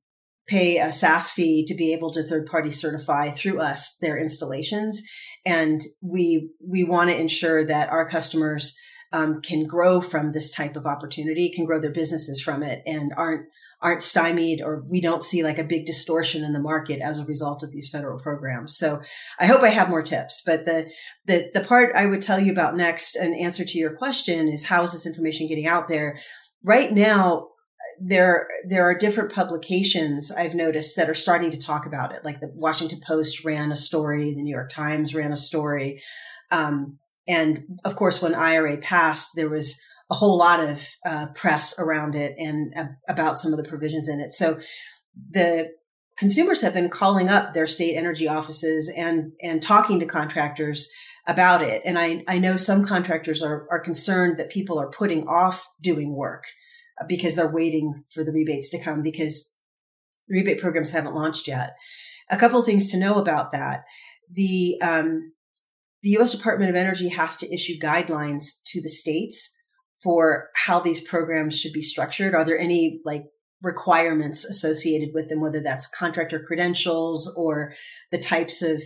pay 0.47 0.77
a 0.77 0.91
SaaS 0.91 1.31
fee 1.31 1.65
to 1.65 1.73
be 1.73 1.93
able 1.93 2.11
to 2.11 2.23
third 2.23 2.45
party 2.45 2.69
certify 2.69 3.29
through 3.29 3.59
us 3.59 3.97
their 4.01 4.17
installations, 4.17 5.01
and 5.45 5.81
we 6.01 6.49
we 6.59 6.83
want 6.83 7.09
to 7.09 7.19
ensure 7.19 7.65
that 7.65 7.89
our 7.89 8.07
customers 8.07 8.77
um, 9.13 9.41
can 9.41 9.65
grow 9.65 10.01
from 10.01 10.31
this 10.31 10.51
type 10.51 10.75
of 10.75 10.85
opportunity, 10.85 11.49
can 11.49 11.65
grow 11.65 11.79
their 11.79 11.91
businesses 11.91 12.41
from 12.41 12.63
it, 12.63 12.81
and 12.85 13.13
aren't 13.17 13.47
aren't 13.81 14.01
stymied 14.01 14.61
or 14.61 14.83
we 14.87 15.01
don't 15.01 15.23
see 15.23 15.43
like 15.43 15.57
a 15.57 15.63
big 15.63 15.85
distortion 15.85 16.43
in 16.43 16.53
the 16.53 16.59
market 16.59 17.01
as 17.01 17.17
a 17.17 17.25
result 17.25 17.63
of 17.63 17.71
these 17.71 17.89
federal 17.89 18.19
programs. 18.19 18.77
So 18.77 19.01
I 19.39 19.47
hope 19.47 19.63
I 19.63 19.69
have 19.69 19.89
more 19.89 20.03
tips. 20.03 20.43
But 20.45 20.65
the 20.65 20.89
the 21.25 21.49
the 21.53 21.61
part 21.61 21.91
I 21.95 22.05
would 22.05 22.21
tell 22.21 22.39
you 22.39 22.51
about 22.51 22.75
next, 22.75 23.15
an 23.15 23.33
answer 23.33 23.65
to 23.65 23.77
your 23.77 23.95
question, 23.95 24.47
is 24.47 24.65
how 24.65 24.83
is 24.83 24.93
this 24.93 25.07
information 25.07 25.47
getting 25.47 25.67
out 25.67 25.87
there? 25.87 26.19
Right 26.63 26.93
now, 26.93 27.47
there 27.99 28.47
there 28.67 28.83
are 28.83 28.95
different 28.95 29.33
publications 29.33 30.31
I've 30.31 30.55
noticed 30.55 30.95
that 30.95 31.09
are 31.09 31.15
starting 31.15 31.51
to 31.51 31.59
talk 31.59 31.85
about 31.85 32.13
it. 32.13 32.23
Like 32.23 32.39
the 32.39 32.51
Washington 32.53 33.01
Post 33.05 33.43
ran 33.43 33.71
a 33.71 33.75
story, 33.75 34.33
the 34.33 34.43
New 34.43 34.53
York 34.53 34.69
Times 34.69 35.15
ran 35.15 35.31
a 35.31 35.37
story. 35.37 36.01
Um, 36.51 36.99
and 37.27 37.63
of 37.85 37.95
course, 37.95 38.21
when 38.21 38.35
IRA 38.35 38.77
passed, 38.77 39.35
there 39.35 39.49
was 39.49 39.81
a 40.09 40.15
whole 40.15 40.37
lot 40.37 40.59
of 40.59 40.85
uh, 41.05 41.27
press 41.27 41.77
around 41.79 42.15
it 42.15 42.35
and 42.37 42.73
uh, 42.75 42.85
about 43.07 43.39
some 43.39 43.53
of 43.53 43.57
the 43.57 43.69
provisions 43.69 44.09
in 44.09 44.19
it. 44.19 44.33
So 44.33 44.59
the 45.29 45.69
consumers 46.17 46.61
have 46.61 46.73
been 46.73 46.89
calling 46.89 47.29
up 47.29 47.53
their 47.53 47.67
state 47.67 47.95
energy 47.95 48.27
offices 48.27 48.91
and 48.95 49.31
and 49.41 49.61
talking 49.61 49.99
to 49.99 50.05
contractors 50.05 50.91
about 51.27 51.61
it. 51.61 51.81
And 51.85 51.99
I, 51.99 52.23
I 52.27 52.39
know 52.39 52.57
some 52.57 52.85
contractors 52.85 53.43
are, 53.43 53.67
are 53.69 53.79
concerned 53.79 54.39
that 54.39 54.49
people 54.49 54.79
are 54.79 54.89
putting 54.89 55.27
off 55.27 55.67
doing 55.79 56.15
work 56.15 56.45
uh, 56.99 57.05
because 57.07 57.35
they're 57.35 57.51
waiting 57.51 58.03
for 58.13 58.23
the 58.23 58.31
rebates 58.31 58.71
to 58.71 58.83
come 58.83 59.01
because 59.01 59.51
the 60.27 60.35
rebate 60.35 60.59
programs 60.59 60.91
haven't 60.91 61.15
launched 61.15 61.47
yet. 61.47 61.75
A 62.29 62.37
couple 62.37 62.61
things 62.63 62.91
to 62.91 62.97
know 62.97 63.15
about 63.15 63.51
that. 63.51 63.83
The 64.31 64.79
um, 64.81 65.33
the 66.03 66.09
U.S. 66.11 66.35
Department 66.35 66.69
of 66.69 66.75
Energy 66.75 67.09
has 67.09 67.37
to 67.37 67.53
issue 67.53 67.79
guidelines 67.79 68.61
to 68.65 68.81
the 68.81 68.89
states 68.89 69.55
for 70.03 70.49
how 70.55 70.79
these 70.79 71.01
programs 71.01 71.57
should 71.57 71.73
be 71.73 71.81
structured. 71.81 72.33
Are 72.33 72.43
there 72.43 72.57
any 72.57 73.01
like 73.05 73.25
requirements 73.61 74.43
associated 74.43 75.09
with 75.13 75.29
them, 75.29 75.39
whether 75.39 75.59
that's 75.59 75.87
contractor 75.87 76.39
credentials 76.39 77.31
or 77.37 77.73
the 78.11 78.17
types 78.17 78.61
of 78.61 78.81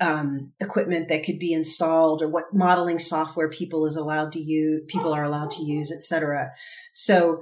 um, 0.00 0.52
equipment 0.60 1.08
that 1.08 1.24
could 1.24 1.38
be 1.38 1.52
installed 1.52 2.20
or 2.20 2.28
what 2.28 2.52
modeling 2.52 2.98
software 2.98 3.48
people 3.48 3.86
is 3.86 3.96
allowed 3.96 4.32
to 4.32 4.40
use, 4.40 4.82
people 4.88 5.12
are 5.12 5.24
allowed 5.24 5.50
to 5.52 5.62
use, 5.62 5.92
et 5.92 6.00
cetera. 6.00 6.50
So 6.92 7.40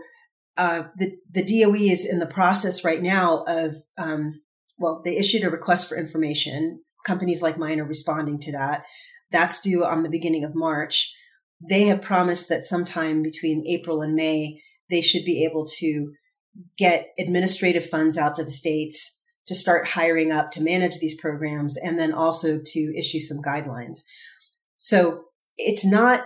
uh, 0.56 0.84
the 0.96 1.16
the 1.30 1.42
DOE 1.42 1.74
is 1.74 2.06
in 2.06 2.18
the 2.18 2.26
process 2.26 2.84
right 2.84 3.02
now 3.02 3.44
of 3.46 3.74
um, 3.96 4.42
well, 4.78 5.00
they 5.02 5.16
issued 5.16 5.44
a 5.44 5.50
request 5.50 5.88
for 5.88 5.96
information 5.96 6.82
companies 7.04 7.42
like 7.42 7.58
mine 7.58 7.80
are 7.80 7.84
responding 7.84 8.38
to 8.40 8.52
that. 8.52 8.84
That's 9.30 9.60
due 9.60 9.84
on 9.84 10.02
the 10.02 10.10
beginning 10.10 10.44
of 10.44 10.54
March. 10.54 11.12
They 11.68 11.84
have 11.84 12.02
promised 12.02 12.48
that 12.48 12.64
sometime 12.64 13.22
between 13.22 13.66
April 13.66 14.02
and 14.02 14.14
May, 14.14 14.60
they 14.90 15.00
should 15.00 15.24
be 15.24 15.44
able 15.44 15.66
to 15.78 16.12
get 16.76 17.08
administrative 17.18 17.88
funds 17.88 18.18
out 18.18 18.34
to 18.34 18.44
the 18.44 18.50
states 18.50 19.22
to 19.46 19.54
start 19.54 19.88
hiring 19.88 20.30
up 20.30 20.50
to 20.52 20.62
manage 20.62 20.98
these 20.98 21.18
programs 21.20 21.76
and 21.76 21.98
then 21.98 22.12
also 22.12 22.60
to 22.64 22.98
issue 22.98 23.20
some 23.20 23.38
guidelines. 23.38 24.04
So 24.78 25.24
it's 25.56 25.84
not 25.84 26.24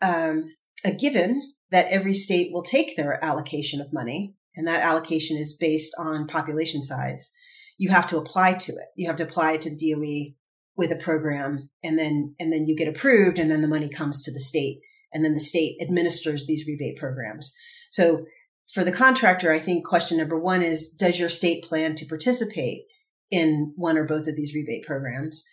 um, 0.00 0.54
a 0.84 0.92
given 0.92 1.54
that 1.70 1.88
every 1.88 2.14
state 2.14 2.52
will 2.52 2.62
take 2.62 2.96
their 2.96 3.22
allocation 3.24 3.80
of 3.80 3.92
money, 3.92 4.34
and 4.54 4.68
that 4.68 4.82
allocation 4.82 5.36
is 5.36 5.56
based 5.56 5.92
on 5.98 6.26
population 6.26 6.82
size 6.82 7.32
you 7.78 7.90
have 7.90 8.06
to 8.08 8.18
apply 8.18 8.54
to 8.54 8.72
it. 8.72 8.88
You 8.96 9.06
have 9.08 9.16
to 9.16 9.24
apply 9.24 9.58
to 9.58 9.70
the 9.70 9.92
DOE 9.92 10.34
with 10.76 10.90
a 10.90 10.96
program 10.96 11.70
and 11.82 11.98
then 11.98 12.34
and 12.40 12.52
then 12.52 12.64
you 12.66 12.76
get 12.76 12.88
approved 12.88 13.38
and 13.38 13.50
then 13.50 13.60
the 13.60 13.68
money 13.68 13.88
comes 13.88 14.22
to 14.24 14.32
the 14.32 14.40
state 14.40 14.80
and 15.12 15.24
then 15.24 15.34
the 15.34 15.40
state 15.40 15.76
administers 15.80 16.46
these 16.46 16.66
rebate 16.66 16.96
programs. 16.96 17.56
So 17.90 18.24
for 18.72 18.82
the 18.82 18.92
contractor, 18.92 19.52
I 19.52 19.60
think 19.60 19.86
question 19.86 20.18
number 20.18 20.38
1 20.38 20.62
is 20.62 20.88
does 20.88 21.18
your 21.18 21.28
state 21.28 21.62
plan 21.62 21.94
to 21.96 22.06
participate 22.06 22.82
in 23.30 23.72
one 23.76 23.96
or 23.96 24.04
both 24.04 24.26
of 24.26 24.36
these 24.36 24.54
rebate 24.54 24.84
programs? 24.84 25.44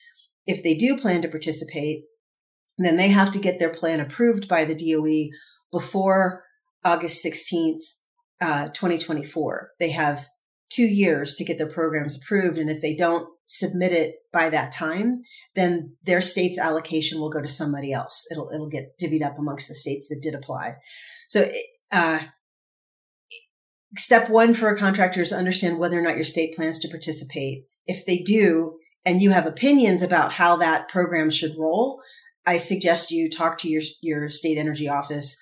If 0.47 0.63
they 0.63 0.73
do 0.73 0.97
plan 0.97 1.21
to 1.21 1.27
participate, 1.27 2.03
then 2.77 2.97
they 2.97 3.09
have 3.09 3.31
to 3.31 3.39
get 3.39 3.59
their 3.59 3.69
plan 3.69 3.99
approved 3.99 4.47
by 4.47 4.65
the 4.65 4.75
DOE 4.75 5.29
before 5.71 6.43
August 6.83 7.23
16th, 7.23 7.83
uh, 8.41 8.69
2024. 8.69 9.71
They 9.79 9.91
have 9.91 10.25
two 10.71 10.85
years 10.85 11.35
to 11.35 11.43
get 11.43 11.57
their 11.57 11.67
programs 11.67 12.17
approved. 12.17 12.57
And 12.57 12.69
if 12.69 12.81
they 12.81 12.95
don't 12.95 13.27
submit 13.45 13.91
it 13.91 14.15
by 14.31 14.49
that 14.49 14.71
time, 14.71 15.21
then 15.53 15.95
their 16.03 16.21
state's 16.21 16.57
allocation 16.57 17.19
will 17.19 17.29
go 17.29 17.41
to 17.41 17.47
somebody 17.47 17.91
else. 17.91 18.25
It'll, 18.31 18.49
it'll 18.53 18.69
get 18.69 18.97
divvied 18.99 19.23
up 19.23 19.37
amongst 19.37 19.67
the 19.67 19.75
states 19.75 20.07
that 20.07 20.21
did 20.21 20.33
apply. 20.33 20.75
So, 21.27 21.51
uh, 21.91 22.19
step 23.97 24.29
one 24.29 24.53
for 24.53 24.69
a 24.69 24.77
contractor 24.77 25.21
is 25.21 25.33
understand 25.33 25.77
whether 25.77 25.99
or 25.99 26.01
not 26.01 26.15
your 26.15 26.25
state 26.25 26.55
plans 26.55 26.79
to 26.79 26.87
participate. 26.87 27.65
If 27.85 28.05
they 28.05 28.19
do, 28.19 28.77
and 29.03 29.21
you 29.21 29.31
have 29.31 29.45
opinions 29.45 30.01
about 30.01 30.31
how 30.31 30.55
that 30.57 30.87
program 30.87 31.29
should 31.29 31.57
roll, 31.57 32.01
I 32.45 32.57
suggest 32.57 33.11
you 33.11 33.29
talk 33.29 33.57
to 33.59 33.69
your, 33.69 33.81
your 34.01 34.29
state 34.29 34.57
energy 34.57 34.87
office, 34.87 35.37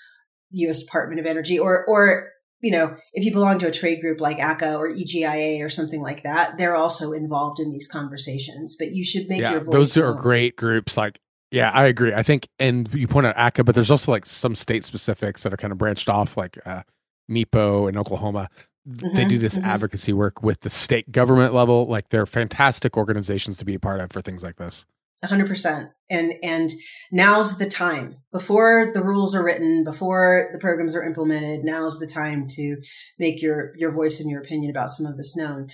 the 0.52 0.60
U.S. 0.62 0.80
Department 0.80 1.20
of 1.20 1.28
Energy, 1.28 1.60
or, 1.60 1.86
or 1.86 2.30
you 2.62 2.72
know, 2.72 2.96
if 3.14 3.24
you 3.24 3.32
belong 3.32 3.60
to 3.60 3.68
a 3.68 3.72
trade 3.72 4.02
group 4.02 4.20
like 4.20 4.38
ACCA 4.38 4.78
or 4.78 4.90
EGIA 4.90 5.64
or 5.64 5.70
something 5.70 6.02
like 6.02 6.24
that, 6.24 6.58
they're 6.58 6.76
also 6.76 7.14
involved 7.14 7.60
in 7.60 7.72
these 7.72 7.88
conversations. 7.88 8.76
But 8.78 8.94
you 8.94 9.04
should 9.04 9.30
make 9.30 9.42
yeah, 9.42 9.52
your 9.52 9.62
voice. 9.62 9.74
Those 9.74 9.98
known. 9.98 10.06
are 10.06 10.14
great 10.14 10.56
groups. 10.56 10.98
Like, 10.98 11.20
yeah, 11.52 11.72
I 11.72 11.86
agree. 11.86 12.14
I 12.14 12.24
think, 12.24 12.48
and 12.60 12.94
you 12.94 13.08
point 13.08 13.28
out 13.28 13.36
ACCA, 13.36 13.66
but 13.66 13.76
there's 13.76 13.92
also 13.92 14.12
like 14.12 14.26
some 14.26 14.56
state 14.56 14.84
specifics 14.84 15.44
that 15.44 15.54
are 15.54 15.58
kind 15.58 15.72
of 15.72 15.78
branched 15.78 16.10
off, 16.10 16.38
like 16.38 16.60
uh, 16.66 16.84
MEPO 17.30 17.90
in 17.90 17.98
Oklahoma. 17.98 18.50
Mm-hmm, 18.88 19.16
they 19.16 19.26
do 19.26 19.38
this 19.38 19.58
mm-hmm. 19.58 19.68
advocacy 19.68 20.14
work 20.14 20.42
with 20.42 20.62
the 20.62 20.70
state 20.70 21.12
government 21.12 21.54
level. 21.54 21.86
Like, 21.86 22.10
they're 22.10 22.26
fantastic 22.26 22.98
organizations 22.98 23.58
to 23.58 23.66
be 23.66 23.76
a 23.76 23.80
part 23.80 24.02
of 24.02 24.12
for 24.12 24.22
things 24.22 24.44
like 24.44 24.58
this. 24.58 24.86
100% 25.24 25.90
and 26.10 26.34
and 26.44 26.72
now's 27.12 27.58
the 27.58 27.70
time. 27.70 28.16
Before 28.32 28.92
the 28.94 29.04
rules 29.04 29.36
are 29.36 29.44
written 29.44 29.84
before 29.84 30.50
the 30.54 30.60
programs 30.60 30.96
are 30.96 31.04
implemented 31.04 31.62
now's 31.64 32.00
the 32.00 32.08
time 32.08 32.48
to 32.56 32.78
make 33.18 33.42
your 33.42 33.74
your 33.78 33.92
voice 33.92 34.20
and 34.20 34.30
your 34.30 34.42
opinion 34.42 34.72
about 34.72 34.92
some 34.92 35.06
of 35.06 35.18
this 35.18 35.36
known. 35.36 35.68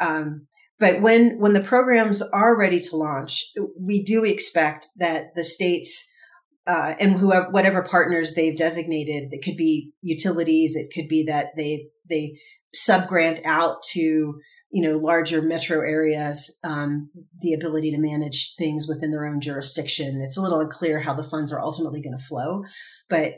Um, 0.00 0.46
but 0.78 1.00
when 1.00 1.38
when 1.38 1.52
the 1.52 1.60
programs 1.60 2.22
are 2.22 2.56
ready 2.56 2.80
to 2.80 2.96
launch 2.96 3.44
we 3.78 4.02
do 4.02 4.24
expect 4.24 4.88
that 4.98 5.34
the 5.34 5.44
states 5.44 6.06
uh, 6.66 6.94
and 7.00 7.18
whoever 7.18 7.50
whatever 7.50 7.82
partners 7.82 8.34
they've 8.34 8.56
designated 8.56 9.28
it 9.32 9.42
could 9.42 9.56
be 9.56 9.92
utilities 10.02 10.76
it 10.76 10.92
could 10.94 11.08
be 11.08 11.24
that 11.24 11.48
they 11.56 11.86
they 12.08 12.38
subgrant 12.76 13.40
out 13.44 13.82
to 13.82 14.34
you 14.70 14.82
know, 14.82 14.98
larger 14.98 15.40
metro 15.40 15.80
areas, 15.80 16.58
um, 16.62 17.10
the 17.40 17.54
ability 17.54 17.90
to 17.90 17.98
manage 17.98 18.54
things 18.58 18.86
within 18.86 19.10
their 19.10 19.24
own 19.24 19.40
jurisdiction. 19.40 20.20
It's 20.22 20.36
a 20.36 20.42
little 20.42 20.60
unclear 20.60 21.00
how 21.00 21.14
the 21.14 21.28
funds 21.28 21.52
are 21.52 21.60
ultimately 21.60 22.02
going 22.02 22.16
to 22.16 22.24
flow, 22.24 22.62
but 23.08 23.34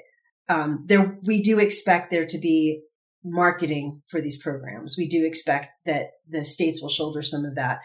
um, 0.49 0.85
there 0.87 1.17
we 1.25 1.41
do 1.43 1.61
expect 1.61 2.11
there 2.11 2.27
to 2.27 2.39
be 2.39 2.83
marketing 3.25 4.03
for 4.09 4.21
these 4.21 4.43
programs. 4.43 4.97
We 4.99 5.09
do 5.09 5.25
expect 5.25 5.69
that 5.87 6.09
the 6.29 6.45
states 6.45 6.83
will 6.83 6.89
shoulder 6.89 7.23
some 7.23 7.45
of 7.45 7.55
that. 7.55 7.81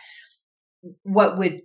What 1.04 1.38
would 1.38 1.62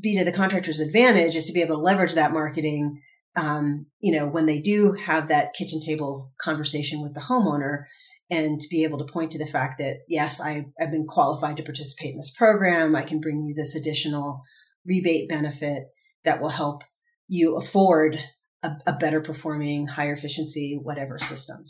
be 0.00 0.18
to 0.18 0.24
the 0.24 0.32
contractor's 0.32 0.80
advantage 0.80 1.36
is 1.36 1.46
to 1.46 1.52
be 1.52 1.60
able 1.60 1.76
to 1.76 1.82
leverage 1.82 2.14
that 2.14 2.32
marketing. 2.32 3.00
Um, 3.36 3.86
you 4.00 4.12
know, 4.12 4.26
when 4.26 4.46
they 4.46 4.60
do 4.60 4.92
have 4.92 5.28
that 5.28 5.54
kitchen 5.54 5.80
table 5.80 6.32
conversation 6.40 7.02
with 7.02 7.14
the 7.14 7.20
homeowner 7.20 7.84
and 8.30 8.60
to 8.60 8.68
be 8.68 8.84
able 8.84 8.98
to 8.98 9.12
point 9.12 9.30
to 9.32 9.38
the 9.38 9.46
fact 9.46 9.78
that 9.78 9.98
yes 10.08 10.40
I, 10.40 10.66
I've 10.80 10.90
been 10.90 11.06
qualified 11.06 11.56
to 11.58 11.62
participate 11.62 12.12
in 12.12 12.16
this 12.16 12.34
program. 12.36 12.96
I 12.96 13.02
can 13.02 13.20
bring 13.20 13.44
you 13.44 13.54
this 13.54 13.74
additional 13.74 14.42
rebate 14.86 15.28
benefit 15.28 15.84
that 16.24 16.40
will 16.40 16.50
help 16.50 16.82
you 17.28 17.56
afford 17.56 18.18
a, 18.62 18.72
a 18.86 18.92
better 18.92 19.20
performing 19.20 19.86
higher 19.86 20.12
efficiency 20.12 20.78
whatever 20.82 21.18
system. 21.18 21.66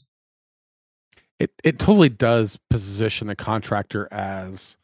It, 1.40 1.52
it 1.64 1.78
totally 1.78 2.08
does 2.08 2.58
position 2.70 3.26
the 3.26 3.36
contractor 3.36 4.08
as 4.12 4.76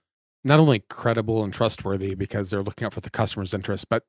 not 0.42 0.58
only 0.58 0.80
credible 0.80 1.44
and 1.44 1.52
trustworthy 1.52 2.14
because 2.14 2.50
they're 2.50 2.62
looking 2.62 2.86
out 2.86 2.94
for 2.94 3.00
the 3.00 3.10
customer's 3.10 3.54
interest 3.54 3.88
but 3.88 4.04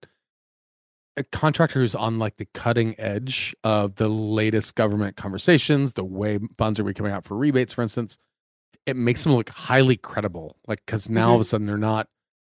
a 1.17 1.23
contractor 1.23 1.79
who's 1.79 1.95
on 1.95 2.19
like 2.19 2.37
the 2.37 2.47
cutting 2.53 2.95
edge 2.99 3.55
of 3.63 3.95
the 3.95 4.07
latest 4.07 4.75
government 4.75 5.17
conversations, 5.17 5.93
the 5.93 6.03
way 6.03 6.39
funds 6.57 6.79
are 6.79 6.93
coming 6.93 7.11
out 7.11 7.25
for 7.25 7.37
rebates, 7.37 7.73
for 7.73 7.81
instance, 7.81 8.17
it 8.85 8.95
makes 8.95 9.23
them 9.23 9.33
look 9.33 9.49
highly 9.49 9.97
credible. 9.97 10.57
Like, 10.67 10.85
because 10.85 11.09
now 11.09 11.21
mm-hmm. 11.21 11.29
all 11.29 11.35
of 11.35 11.41
a 11.41 11.45
sudden 11.45 11.67
they're 11.67 11.77
not, 11.77 12.07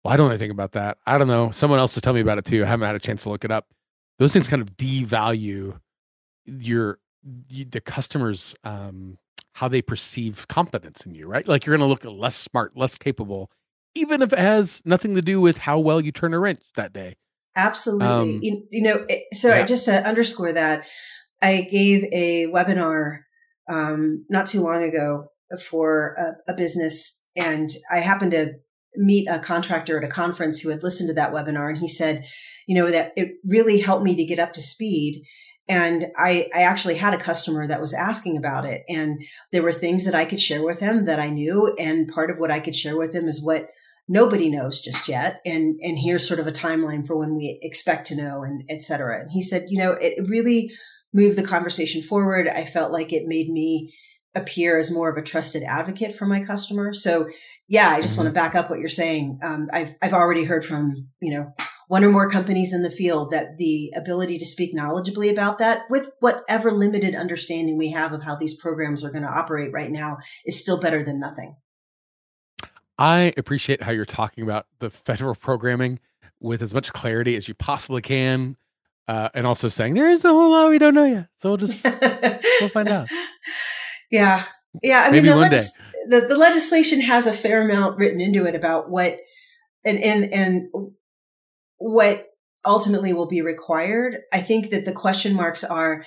well, 0.04 0.14
I 0.14 0.18
don't 0.18 0.28
know 0.28 0.32
anything 0.32 0.52
about 0.52 0.74
that. 0.74 0.98
I 1.06 1.18
don't 1.18 1.28
know. 1.28 1.52
Someone 1.52 1.80
else 1.80 1.96
is 1.96 2.02
telling 2.02 2.16
me 2.16 2.22
about 2.22 2.38
it 2.38 2.46
too. 2.46 2.64
I 2.64 2.68
haven't 2.68 2.86
had 2.86 2.96
a 2.96 3.00
chance 3.00 3.24
to 3.24 3.30
look 3.30 3.44
it 3.44 3.52
up. 3.52 3.68
Those 4.20 4.34
things 4.34 4.48
kind 4.48 4.62
of 4.62 4.78
devalue 4.78 5.80
your, 6.46 7.00
the 7.24 7.82
customers, 7.82 8.56
um, 8.64 9.18
how 9.54 9.68
they 9.68 9.82
perceive 9.82 10.48
confidence 10.48 11.06
in 11.06 11.16
you, 11.16 11.28
right? 11.28 11.48
Like 11.48 11.66
you're 11.66 11.78
going 11.78 11.88
to 11.88 11.92
look 11.92 12.06
less 12.06 12.36
smart, 12.36 12.78
less 12.78 12.98
capable, 12.98 13.52
even 13.94 14.22
if 14.22 14.32
it 14.34 14.40
has 14.40 14.82
nothing 14.86 15.16
to 15.16 15.22
do 15.22 15.42
with 15.42 15.58
how 15.58 15.80
well 15.80 16.00
you 16.00 16.12
turn 16.12 16.34
a 16.34 16.40
wrench 16.40 16.62
that 16.76 16.94
day. 16.94 17.16
Absolutely. 17.56 18.08
Um, 18.08 18.40
you, 18.42 18.68
you, 18.70 18.82
know, 18.82 19.06
so 19.34 19.50
yeah. 19.50 19.64
just 19.64 19.86
to 19.86 20.06
underscore 20.06 20.54
that, 20.54 20.86
I 21.42 21.62
gave 21.62 22.04
a 22.12 22.48
webinar 22.48 23.20
um, 23.70 24.26
not 24.30 24.46
too 24.46 24.62
long 24.62 24.84
ago 24.84 25.28
for 25.70 26.16
a, 26.18 26.52
a 26.52 26.56
business, 26.56 27.24
and 27.36 27.70
I 27.92 28.00
happened 28.00 28.32
to 28.32 28.54
meet 28.98 29.28
a 29.28 29.40
contractor 29.40 29.98
at 29.98 30.04
a 30.04 30.12
conference 30.12 30.60
who 30.60 30.70
had 30.70 30.84
listened 30.84 31.10
to 31.10 31.14
that 31.14 31.32
webinar, 31.32 31.70
and 31.70 31.78
he 31.78 31.88
said, 31.88 32.26
you 32.68 32.76
know, 32.76 32.90
that 32.90 33.14
it 33.16 33.36
really 33.46 33.80
helped 33.80 34.04
me 34.04 34.16
to 34.16 34.26
get 34.26 34.40
up 34.40 34.54
to 34.54 34.62
speed. 34.62 35.24
And 35.68 36.08
I, 36.18 36.48
I 36.54 36.62
actually 36.62 36.96
had 36.96 37.14
a 37.14 37.20
customer 37.20 37.66
that 37.68 37.82
was 37.82 37.94
asking 37.94 38.38
about 38.38 38.66
it. 38.66 38.84
And 38.88 39.20
there 39.52 39.64
were 39.64 39.72
things 39.72 40.06
that 40.06 40.14
I 40.14 40.26
could 40.26 40.40
share 40.40 40.64
with 40.64 40.80
him 40.80 41.06
that 41.06 41.20
I 41.20 41.30
knew. 41.30 41.74
And 41.80 42.08
part 42.08 42.30
of 42.30 42.38
what 42.38 42.52
I 42.52 42.60
could 42.60 42.76
share 42.76 42.98
with 42.98 43.14
him 43.14 43.28
is 43.28 43.44
what 43.44 43.70
nobody 44.08 44.50
knows 44.50 44.82
just 44.82 45.08
yet. 45.08 45.42
And, 45.46 45.80
and 45.82 45.98
here's 45.98 46.28
sort 46.28 46.40
of 46.40 46.48
a 46.48 46.52
timeline 46.52 47.06
for 47.06 47.16
when 47.18 47.36
we 47.36 47.60
expect 47.62 48.08
to 48.08 48.16
know 48.16 48.44
and 48.44 48.64
et 48.70 48.84
cetera. 48.84 49.20
And 49.20 49.32
he 49.32 49.42
said, 49.42 49.66
you 49.70 49.78
know, 49.78 49.94
it 49.94 50.28
really 50.28 50.72
moved 51.14 51.38
the 51.38 51.44
conversation 51.44 52.02
forward. 52.02 52.48
I 52.48 52.66
felt 52.66 52.92
like 52.92 53.14
it 53.14 53.24
made 53.26 53.50
me 53.50 53.94
appear 54.36 54.78
as 54.78 54.92
more 54.92 55.10
of 55.10 55.18
a 55.18 55.22
trusted 55.22 55.64
advocate 55.64 56.14
for 56.16 56.26
my 56.26 56.44
customer. 56.44 56.92
So 56.92 57.28
yeah, 57.70 57.90
I 57.90 58.02
just 58.02 58.16
mm-hmm. 58.16 58.26
want 58.26 58.36
to 58.36 58.40
back 58.40 58.54
up 58.54 58.70
what 58.70 58.80
you're 58.80 58.90
saying. 58.90 59.40
Um, 59.42 59.70
I've, 59.72 59.96
I've 60.02 60.14
already 60.14 60.44
heard 60.44 60.66
from, 60.66 61.08
you 61.22 61.34
know, 61.34 61.54
one 61.88 62.04
or 62.04 62.10
more 62.10 62.30
companies 62.30 62.74
in 62.74 62.82
the 62.82 62.92
field 62.92 63.32
that 63.32 63.58
the 63.58 63.94
ability 63.96 64.38
to 64.40 64.46
speak 64.46 64.76
knowledgeably 64.76 65.32
about 65.32 65.60
that 65.60 65.84
with 65.90 66.10
whatever 66.20 66.72
limited 66.72 67.16
understanding 67.16 67.78
we 67.78 67.92
have 67.92 68.12
of 68.12 68.24
how 68.24 68.36
these 68.36 68.60
programs 68.60 69.06
are 69.06 69.12
going 69.12 69.24
to 69.24 69.30
operate 69.30 69.72
right 69.72 69.92
now 69.92 70.18
is 70.46 70.60
still 70.60 70.80
better 70.82 71.04
than 71.04 71.20
nothing. 71.20 71.56
I 72.98 73.34
appreciate 73.38 73.82
how 73.82 73.92
you're 73.92 74.06
talking 74.06 74.44
about 74.44 74.68
the 74.80 74.90
federal 74.90 75.36
programming 75.36 76.00
with 76.40 76.62
as 76.62 76.74
much 76.74 76.94
clarity 76.94 77.36
as 77.36 77.48
you 77.48 77.54
possibly 77.54 78.02
can. 78.02 78.58
Uh, 79.08 79.30
and 79.36 79.46
also 79.46 79.68
saying 79.68 79.94
there 79.94 80.10
is 80.10 80.26
a 80.26 80.30
whole 80.30 80.52
lot 80.52 80.70
we 80.70 80.80
don't 80.80 80.96
know 80.96 81.06
yet. 81.06 81.28
So 81.38 81.50
we'll 81.50 81.58
just 81.58 81.84
we'll 81.84 82.70
find 82.70 82.90
out. 82.90 83.08
Yeah. 84.12 84.44
Yeah. 84.84 85.02
I 85.06 85.10
Maybe 85.10 85.28
mean, 85.28 85.38
the, 85.38 85.42
legis- 85.42 85.82
the, 86.08 86.22
the 86.30 86.38
legislation 86.38 87.02
has 87.02 87.26
a 87.26 87.34
fair 87.34 87.62
amount 87.62 87.98
written 87.98 88.22
into 88.22 88.46
it 88.46 88.54
about 88.56 88.90
what 88.90 89.18
and 89.84 90.00
and 90.00 90.32
and 90.32 90.70
what 91.78 92.28
ultimately 92.66 93.14
will 93.14 93.28
be 93.28 93.42
required. 93.42 94.20
I 94.32 94.42
think 94.42 94.70
that 94.70 94.86
the 94.86 94.92
question 94.92 95.34
marks 95.34 95.64
are, 95.64 96.06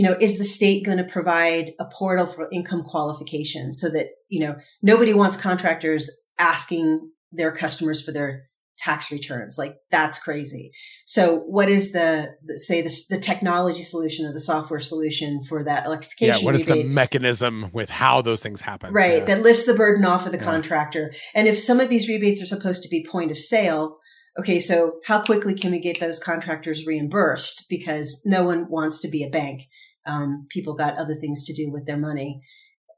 you 0.00 0.08
know, 0.08 0.16
is 0.18 0.38
the 0.38 0.44
state 0.44 0.82
going 0.82 0.96
to 0.96 1.04
provide 1.04 1.72
a 1.78 1.84
portal 1.84 2.24
for 2.24 2.48
income 2.50 2.82
qualification 2.82 3.70
so 3.70 3.90
that, 3.90 4.06
you 4.30 4.40
know, 4.40 4.56
nobody 4.80 5.12
wants 5.12 5.36
contractors 5.36 6.10
asking 6.38 7.10
their 7.32 7.52
customers 7.52 8.02
for 8.02 8.10
their 8.10 8.44
tax 8.78 9.12
returns. 9.12 9.58
Like 9.58 9.74
that's 9.90 10.18
crazy. 10.18 10.70
So 11.04 11.40
what 11.40 11.68
is 11.68 11.92
the, 11.92 12.30
the 12.46 12.58
say 12.58 12.80
the, 12.80 12.98
the, 13.10 13.18
technology 13.18 13.82
solution 13.82 14.24
or 14.24 14.32
the 14.32 14.40
software 14.40 14.80
solution 14.80 15.42
for 15.46 15.62
that 15.64 15.84
electrification? 15.84 16.40
Yeah. 16.40 16.46
What 16.46 16.54
is 16.54 16.64
the 16.64 16.82
mechanism 16.82 17.68
with 17.74 17.90
how 17.90 18.22
those 18.22 18.42
things 18.42 18.62
happen? 18.62 18.94
Right. 18.94 19.18
Yeah. 19.18 19.24
That 19.26 19.42
lifts 19.42 19.66
the 19.66 19.74
burden 19.74 20.06
off 20.06 20.24
of 20.24 20.32
the 20.32 20.38
yeah. 20.38 20.44
contractor. 20.44 21.12
And 21.34 21.46
if 21.46 21.58
some 21.58 21.78
of 21.78 21.90
these 21.90 22.08
rebates 22.08 22.40
are 22.40 22.46
supposed 22.46 22.82
to 22.84 22.88
be 22.88 23.04
point 23.04 23.30
of 23.30 23.36
sale, 23.36 23.98
okay, 24.38 24.60
so 24.60 24.94
how 25.04 25.20
quickly 25.20 25.54
can 25.54 25.72
we 25.72 25.78
get 25.78 26.00
those 26.00 26.18
contractors 26.18 26.86
reimbursed? 26.86 27.66
Because 27.68 28.22
no 28.24 28.44
one 28.44 28.66
wants 28.70 29.02
to 29.02 29.08
be 29.08 29.22
a 29.24 29.28
bank. 29.28 29.62
Um, 30.06 30.46
people 30.48 30.74
got 30.74 30.96
other 30.96 31.14
things 31.14 31.44
to 31.44 31.54
do 31.54 31.70
with 31.70 31.86
their 31.86 31.96
money, 31.96 32.42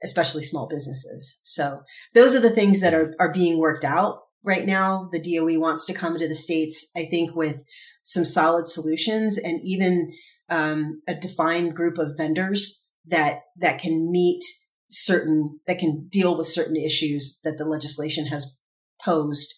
especially 0.02 0.42
small 0.42 0.68
businesses. 0.68 1.38
So 1.42 1.82
those 2.14 2.34
are 2.34 2.40
the 2.40 2.50
things 2.50 2.80
that 2.80 2.94
are, 2.94 3.14
are 3.18 3.32
being 3.32 3.58
worked 3.58 3.84
out 3.84 4.20
right 4.42 4.66
now. 4.66 5.08
The 5.12 5.20
DOE 5.20 5.58
wants 5.58 5.84
to 5.86 5.94
come 5.94 6.18
to 6.18 6.28
the 6.28 6.34
states, 6.34 6.90
I 6.96 7.06
think, 7.06 7.34
with 7.34 7.62
some 8.02 8.24
solid 8.24 8.66
solutions 8.66 9.38
and 9.38 9.60
even 9.62 10.12
um, 10.48 11.00
a 11.08 11.14
defined 11.14 11.74
group 11.74 11.98
of 11.98 12.16
vendors 12.16 12.86
that 13.06 13.40
that 13.56 13.78
can 13.80 14.10
meet 14.10 14.42
certain 14.90 15.60
that 15.66 15.78
can 15.78 16.06
deal 16.08 16.36
with 16.36 16.46
certain 16.46 16.76
issues 16.76 17.40
that 17.44 17.58
the 17.58 17.64
legislation 17.64 18.26
has 18.26 18.56
posed 19.02 19.54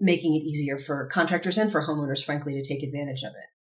making 0.00 0.34
it 0.34 0.44
easier 0.44 0.78
for 0.78 1.06
contractors 1.06 1.58
and 1.58 1.72
for 1.72 1.86
homeowners, 1.86 2.24
frankly, 2.24 2.54
to 2.54 2.66
take 2.66 2.82
advantage 2.82 3.22
of 3.22 3.32
it. 3.32 3.57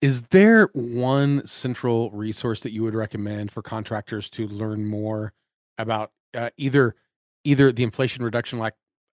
Is 0.00 0.22
there 0.24 0.68
one 0.74 1.46
central 1.46 2.10
resource 2.10 2.60
that 2.60 2.72
you 2.72 2.82
would 2.82 2.94
recommend 2.94 3.50
for 3.50 3.62
contractors 3.62 4.28
to 4.30 4.46
learn 4.46 4.86
more 4.86 5.32
about 5.78 6.12
uh, 6.34 6.50
either 6.56 6.94
either 7.44 7.72
the 7.72 7.82
Inflation 7.82 8.24
Reduction 8.24 8.60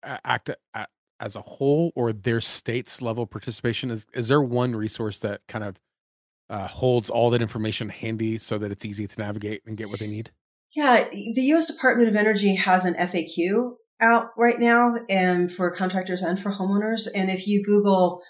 Act 0.03 0.51
uh, 0.75 0.85
as 1.21 1.37
a 1.37 1.43
whole 1.43 1.93
or 1.95 2.13
their 2.13 2.41
state's 2.41 3.01
level 3.01 3.27
participation? 3.27 3.91
Is 3.91 4.07
is 4.13 4.29
there 4.29 4.43
one 4.43 4.75
resource 4.75 5.21
that 5.21 5.43
kind 5.47 5.65
of 5.65 5.81
uh, 6.51 6.67
holds 6.67 7.09
all 7.09 7.31
that 7.31 7.43
information 7.43 7.89
handy 7.89 8.39
so 8.39 8.59
that 8.59 8.73
it's 8.73 8.85
easy 8.85 9.07
to 9.07 9.19
navigate 9.21 9.63
and 9.67 9.77
get 9.77 9.89
what 9.89 10.01
they 10.01 10.09
need? 10.09 10.33
Yeah, 10.75 11.09
the 11.11 11.43
U.S. 11.43 11.67
Department 11.67 12.09
of 12.09 12.17
Energy 12.17 12.55
has 12.55 12.85
an 12.85 12.95
FAQ 12.95 13.75
out 14.01 14.31
right 14.37 14.59
now 14.59 14.97
and 15.09 15.53
for 15.53 15.71
contractors 15.71 16.23
and 16.23 16.39
for 16.39 16.51
homeowners. 16.51 17.07
And 17.15 17.31
if 17.31 17.47
you 17.47 17.63
Google 17.63 18.23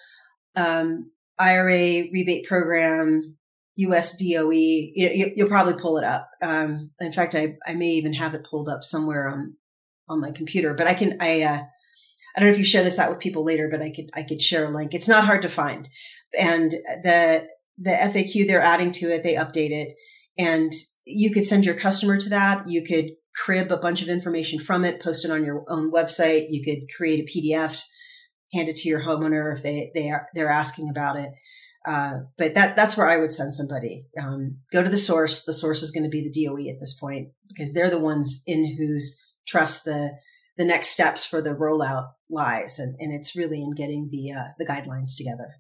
um, 0.55 1.11
IRA 1.39 2.09
rebate 2.13 2.47
program, 2.47 3.37
US 3.77 4.17
DOE, 4.17 4.51
you, 4.51 5.33
will 5.37 5.49
probably 5.49 5.75
pull 5.75 5.99
it 5.99 6.05
up. 6.05 6.29
Um, 6.43 6.91
in 7.01 7.13
fact, 7.13 7.35
I, 7.35 7.57
I 7.67 7.75
may 7.75 7.91
even 7.91 8.13
have 8.15 8.35
it 8.35 8.47
pulled 8.49 8.69
up 8.69 8.85
somewhere 8.85 9.29
on, 9.29 9.57
on 10.09 10.21
my 10.21 10.31
computer, 10.31 10.75
but 10.75 10.87
I 10.87 10.95
can, 10.95 11.17
I, 11.21 11.43
uh, 11.43 11.63
I 12.37 12.41
don't 12.41 12.49
know 12.49 12.53
if 12.53 12.59
you 12.59 12.65
share 12.65 12.85
this 12.85 12.99
out 12.99 13.11
with 13.11 13.21
people 13.21 13.45
later, 13.45 13.69
but 13.71 13.83
I 13.83 13.91
could, 13.91 14.11
I 14.15 14.23
could 14.23 14.41
share 14.41 14.67
a 14.67 14.71
link. 14.71 14.95
It's 14.95 15.09
not 15.09 15.25
hard 15.25 15.43
to 15.43 15.49
find. 15.49 15.89
And 16.39 16.71
the, 16.71 17.47
the 17.79 17.91
FAQ 17.91 18.47
they're 18.47 18.61
adding 18.61 18.93
to 18.93 19.13
it, 19.13 19.23
they 19.23 19.35
update 19.35 19.71
it 19.71 19.95
and 20.39 20.73
you 21.05 21.31
could 21.31 21.45
send 21.45 21.65
your 21.65 21.75
customer 21.75 22.19
to 22.19 22.29
that. 22.31 22.69
You 22.69 22.85
could 22.85 23.11
crib 23.35 23.71
a 23.71 23.77
bunch 23.77 24.03
of 24.03 24.09
information 24.09 24.59
from 24.59 24.85
it, 24.85 25.01
post 25.01 25.25
it 25.25 25.31
on 25.31 25.45
your 25.45 25.65
own 25.69 25.91
website. 25.91 26.47
You 26.51 26.63
could 26.65 26.95
create 26.95 27.21
a 27.21 27.31
PDF, 27.31 27.83
hand 28.53 28.69
it 28.69 28.77
to 28.77 28.89
your 28.89 29.01
homeowner 29.01 29.55
if 29.55 29.63
they 29.63 29.91
they 29.95 30.11
are 30.11 30.29
they're 30.35 30.51
asking 30.51 30.89
about 30.89 31.17
it. 31.17 31.31
Uh, 31.87 32.21
but 32.39 32.55
that 32.55 32.77
that's 32.77 32.97
where 32.97 33.09
I 33.09 33.17
would 33.17 33.33
send 33.33 33.55
somebody. 33.55 34.07
Um, 34.21 34.59
go 34.73 34.83
to 34.83 34.91
the 34.91 34.97
source. 34.99 35.45
The 35.45 35.55
source 35.55 35.83
is 35.83 35.91
going 35.91 36.05
to 36.05 36.11
be 36.11 36.23
the 36.23 36.47
DOE 36.47 36.71
at 36.71 36.79
this 36.81 36.95
point 36.95 37.31
because 37.49 37.75
they're 37.75 37.91
the 37.91 37.99
ones 37.99 38.43
in 38.47 38.77
whose 38.77 39.21
trust 39.47 39.85
the 39.85 40.13
the 40.57 40.65
next 40.65 40.91
steps 40.91 41.25
for 41.25 41.41
the 41.41 41.55
rollout 41.55 42.11
lies, 42.31 42.79
and, 42.79 42.95
and 43.01 43.13
it's 43.13 43.35
really 43.35 43.61
in 43.61 43.73
getting 43.73 44.09
the 44.11 44.33
uh, 44.33 44.49
the 44.59 44.67
guidelines 44.67 45.17
together. 45.17 45.57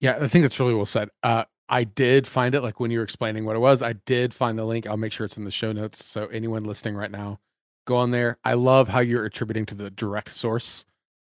Yeah, 0.00 0.18
I 0.20 0.28
think 0.28 0.42
that's 0.42 0.58
really 0.58 0.74
well 0.74 0.86
said. 0.86 1.08
Uh, 1.22 1.44
I 1.68 1.84
did 1.84 2.26
find 2.26 2.54
it 2.54 2.62
like 2.62 2.80
when 2.80 2.90
you 2.90 2.98
were 2.98 3.04
explaining 3.04 3.44
what 3.44 3.54
it 3.54 3.60
was. 3.60 3.80
I 3.82 3.92
did 3.92 4.34
find 4.34 4.58
the 4.58 4.64
link. 4.64 4.86
I'll 4.86 4.96
make 4.96 5.12
sure 5.12 5.24
it's 5.24 5.36
in 5.36 5.44
the 5.44 5.50
show 5.50 5.72
notes. 5.72 6.04
So 6.04 6.26
anyone 6.26 6.64
listening 6.64 6.96
right 6.96 7.10
now, 7.10 7.38
go 7.86 7.96
on 7.96 8.10
there. 8.10 8.38
I 8.42 8.54
love 8.54 8.88
how 8.88 9.00
you're 9.00 9.24
attributing 9.24 9.66
to 9.66 9.74
the 9.74 9.90
direct 9.90 10.34
source. 10.34 10.84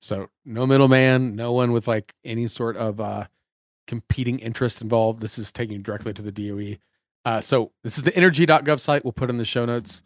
So 0.01 0.29
no 0.45 0.67
middleman, 0.67 1.37
no 1.37 1.53
one 1.53 1.73
with 1.73 1.89
like 1.89 2.15
any 2.25 2.49
sort 2.49 2.77
of 2.77 3.01
uh, 3.01 3.27
competing 3.87 4.39
interest 4.39 4.83
involved. 4.83 5.21
This 5.21 5.39
is 5.39 5.53
taking 5.53 5.83
directly 5.83 6.13
to 6.13 6.23
the 6.23 6.33
DOE. 6.33 6.77
Uh, 7.25 7.41
so 7.41 7.73
this 7.83 7.99
is 7.99 8.05
the 8.05 8.15
energy.gov 8.17 8.81
site. 8.81 9.05
We'll 9.05 9.13
put 9.13 9.31
in 9.31 9.39
the 9.39 9.45
show 9.45 9.65
notes. 9.65 10.03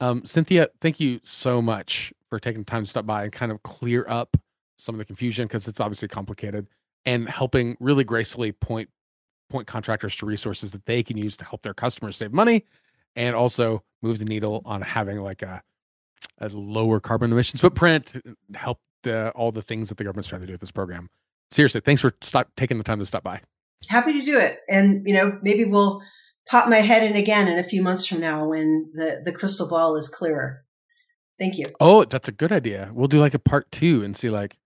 Um, 0.00 0.24
Cynthia, 0.24 0.68
thank 0.80 0.98
you 0.98 1.20
so 1.22 1.62
much 1.62 2.12
for 2.28 2.40
taking 2.40 2.62
the 2.62 2.70
time 2.70 2.84
to 2.84 2.90
stop 2.90 3.06
by 3.06 3.22
and 3.22 3.32
kind 3.32 3.52
of 3.52 3.62
clear 3.62 4.04
up 4.08 4.36
some 4.76 4.94
of 4.94 4.98
the 4.98 5.04
confusion 5.04 5.46
because 5.46 5.68
it's 5.68 5.80
obviously 5.80 6.08
complicated 6.08 6.66
and 7.06 7.28
helping 7.28 7.76
really 7.80 8.04
gracefully 8.04 8.50
point 8.52 8.88
point 9.50 9.66
contractors 9.66 10.16
to 10.16 10.26
resources 10.26 10.72
that 10.72 10.84
they 10.86 11.02
can 11.02 11.16
use 11.16 11.36
to 11.36 11.44
help 11.44 11.62
their 11.62 11.74
customers 11.74 12.16
save 12.16 12.32
money 12.32 12.64
and 13.14 13.34
also 13.36 13.84
move 14.02 14.18
the 14.18 14.24
needle 14.24 14.62
on 14.64 14.82
having 14.82 15.20
like 15.20 15.42
a, 15.42 15.62
a 16.38 16.48
lower 16.48 16.98
carbon 16.98 17.30
emissions 17.30 17.60
footprint, 17.60 18.12
help 18.54 18.80
the, 19.04 19.30
all 19.30 19.52
the 19.52 19.62
things 19.62 19.88
that 19.88 19.98
the 19.98 20.04
government's 20.04 20.28
trying 20.28 20.40
to 20.40 20.46
do 20.46 20.52
with 20.52 20.60
this 20.60 20.72
program. 20.72 21.08
Seriously, 21.50 21.80
thanks 21.80 22.00
for 22.00 22.12
stop, 22.20 22.48
taking 22.56 22.78
the 22.78 22.84
time 22.84 22.98
to 22.98 23.06
stop 23.06 23.22
by. 23.22 23.40
Happy 23.88 24.12
to 24.12 24.24
do 24.24 24.36
it. 24.36 24.58
And, 24.68 25.06
you 25.06 25.14
know, 25.14 25.38
maybe 25.42 25.64
we'll 25.64 26.02
pop 26.48 26.68
my 26.68 26.78
head 26.78 27.02
in 27.08 27.16
again 27.16 27.48
in 27.48 27.58
a 27.58 27.62
few 27.62 27.82
months 27.82 28.06
from 28.06 28.20
now 28.20 28.48
when 28.48 28.90
the, 28.92 29.22
the 29.24 29.32
crystal 29.32 29.68
ball 29.68 29.96
is 29.96 30.08
clearer. 30.08 30.64
Thank 31.38 31.58
you. 31.58 31.66
Oh, 31.80 32.04
that's 32.04 32.28
a 32.28 32.32
good 32.32 32.52
idea. 32.52 32.90
We'll 32.92 33.08
do 33.08 33.18
like 33.18 33.34
a 33.34 33.38
part 33.38 33.70
two 33.72 34.02
and 34.04 34.16
see 34.16 34.30
like 34.30 34.56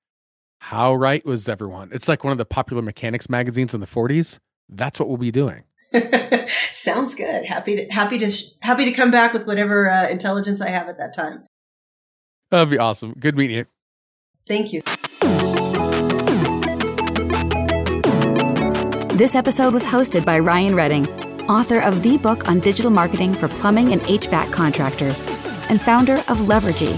How 0.59 0.95
right 0.95 1.25
was 1.25 1.49
everyone? 1.49 1.91
It's 1.93 2.09
like 2.09 2.25
one 2.25 2.33
of 2.33 2.39
the 2.39 2.45
popular 2.45 2.83
mechanics 2.83 3.29
magazines 3.29 3.75
in 3.75 3.81
the 3.81 3.87
40s. 3.87 4.39
That's 4.69 5.01
what 5.01 5.09
we'll 5.09 5.19
be 5.19 5.31
doing. 5.31 5.65
Sounds 6.71 7.15
good. 7.15 7.47
Happy 7.47 7.77
to 7.77 7.87
happy 7.87 8.19
to 8.19 8.31
happy 8.61 8.85
to 8.85 8.93
come 8.93 9.11
back 9.11 9.33
with 9.33 9.47
whatever 9.47 9.91
uh, 9.91 10.09
intelligence 10.09 10.61
I 10.61 10.69
have 10.69 10.89
at 10.89 10.99
that 10.99 11.15
time. 11.15 11.45
That'd 12.51 12.71
be 12.71 12.79
awesome. 12.79 13.15
Good 13.19 13.37
meeting 13.37 13.57
you. 13.57 13.67
Thank 14.49 14.73
you. 14.73 14.81
This 19.19 19.35
episode 19.35 19.75
was 19.75 19.85
hosted 19.85 20.25
by 20.25 20.39
Ryan 20.39 20.75
Redding, 20.75 21.07
author 21.51 21.81
of 21.81 22.03
the 22.03 22.17
book 22.17 22.49
on 22.49 22.61
digital 22.61 22.91
marketing 22.91 23.35
for 23.35 23.49
plumbing 23.49 23.93
and 23.93 24.01
HVAC 24.03 24.51
contractors, 24.53 25.21
and 25.69 25.81
founder 25.81 26.15
of 26.15 26.39
Levergy, 26.47 26.97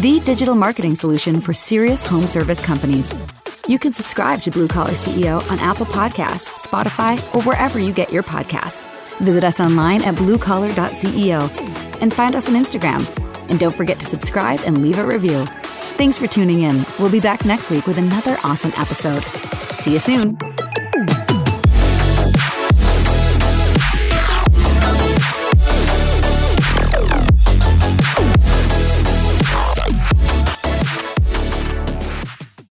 the 0.00 0.20
digital 0.20 0.54
marketing 0.54 0.94
solution 0.94 1.40
for 1.40 1.52
serious 1.52 2.06
home 2.06 2.26
service 2.26 2.60
companies. 2.60 3.14
You 3.66 3.78
can 3.80 3.92
subscribe 3.92 4.42
to 4.42 4.50
Blue 4.50 4.68
Collar 4.68 4.92
CEO 4.92 5.42
on 5.50 5.58
Apple 5.58 5.86
Podcasts, 5.86 6.66
Spotify, 6.66 7.18
or 7.34 7.42
wherever 7.42 7.80
you 7.80 7.92
get 7.92 8.12
your 8.12 8.22
podcasts. 8.22 8.86
Visit 9.18 9.42
us 9.42 9.58
online 9.58 10.02
at 10.02 10.14
bluecollar.ceo 10.14 12.00
and 12.00 12.14
find 12.14 12.34
us 12.36 12.48
on 12.48 12.54
Instagram. 12.54 13.02
And 13.48 13.58
don't 13.58 13.74
forget 13.74 13.98
to 14.00 14.06
subscribe 14.06 14.60
and 14.66 14.82
leave 14.82 14.98
a 14.98 15.06
review. 15.06 15.44
Thanks 15.92 16.18
for 16.18 16.26
tuning 16.26 16.62
in. 16.62 16.84
We'll 16.98 17.10
be 17.10 17.20
back 17.20 17.44
next 17.44 17.70
week 17.70 17.86
with 17.86 17.98
another 17.98 18.36
awesome 18.42 18.72
episode. 18.76 19.22
See 19.80 19.92
you 19.92 19.98
soon. 19.98 20.51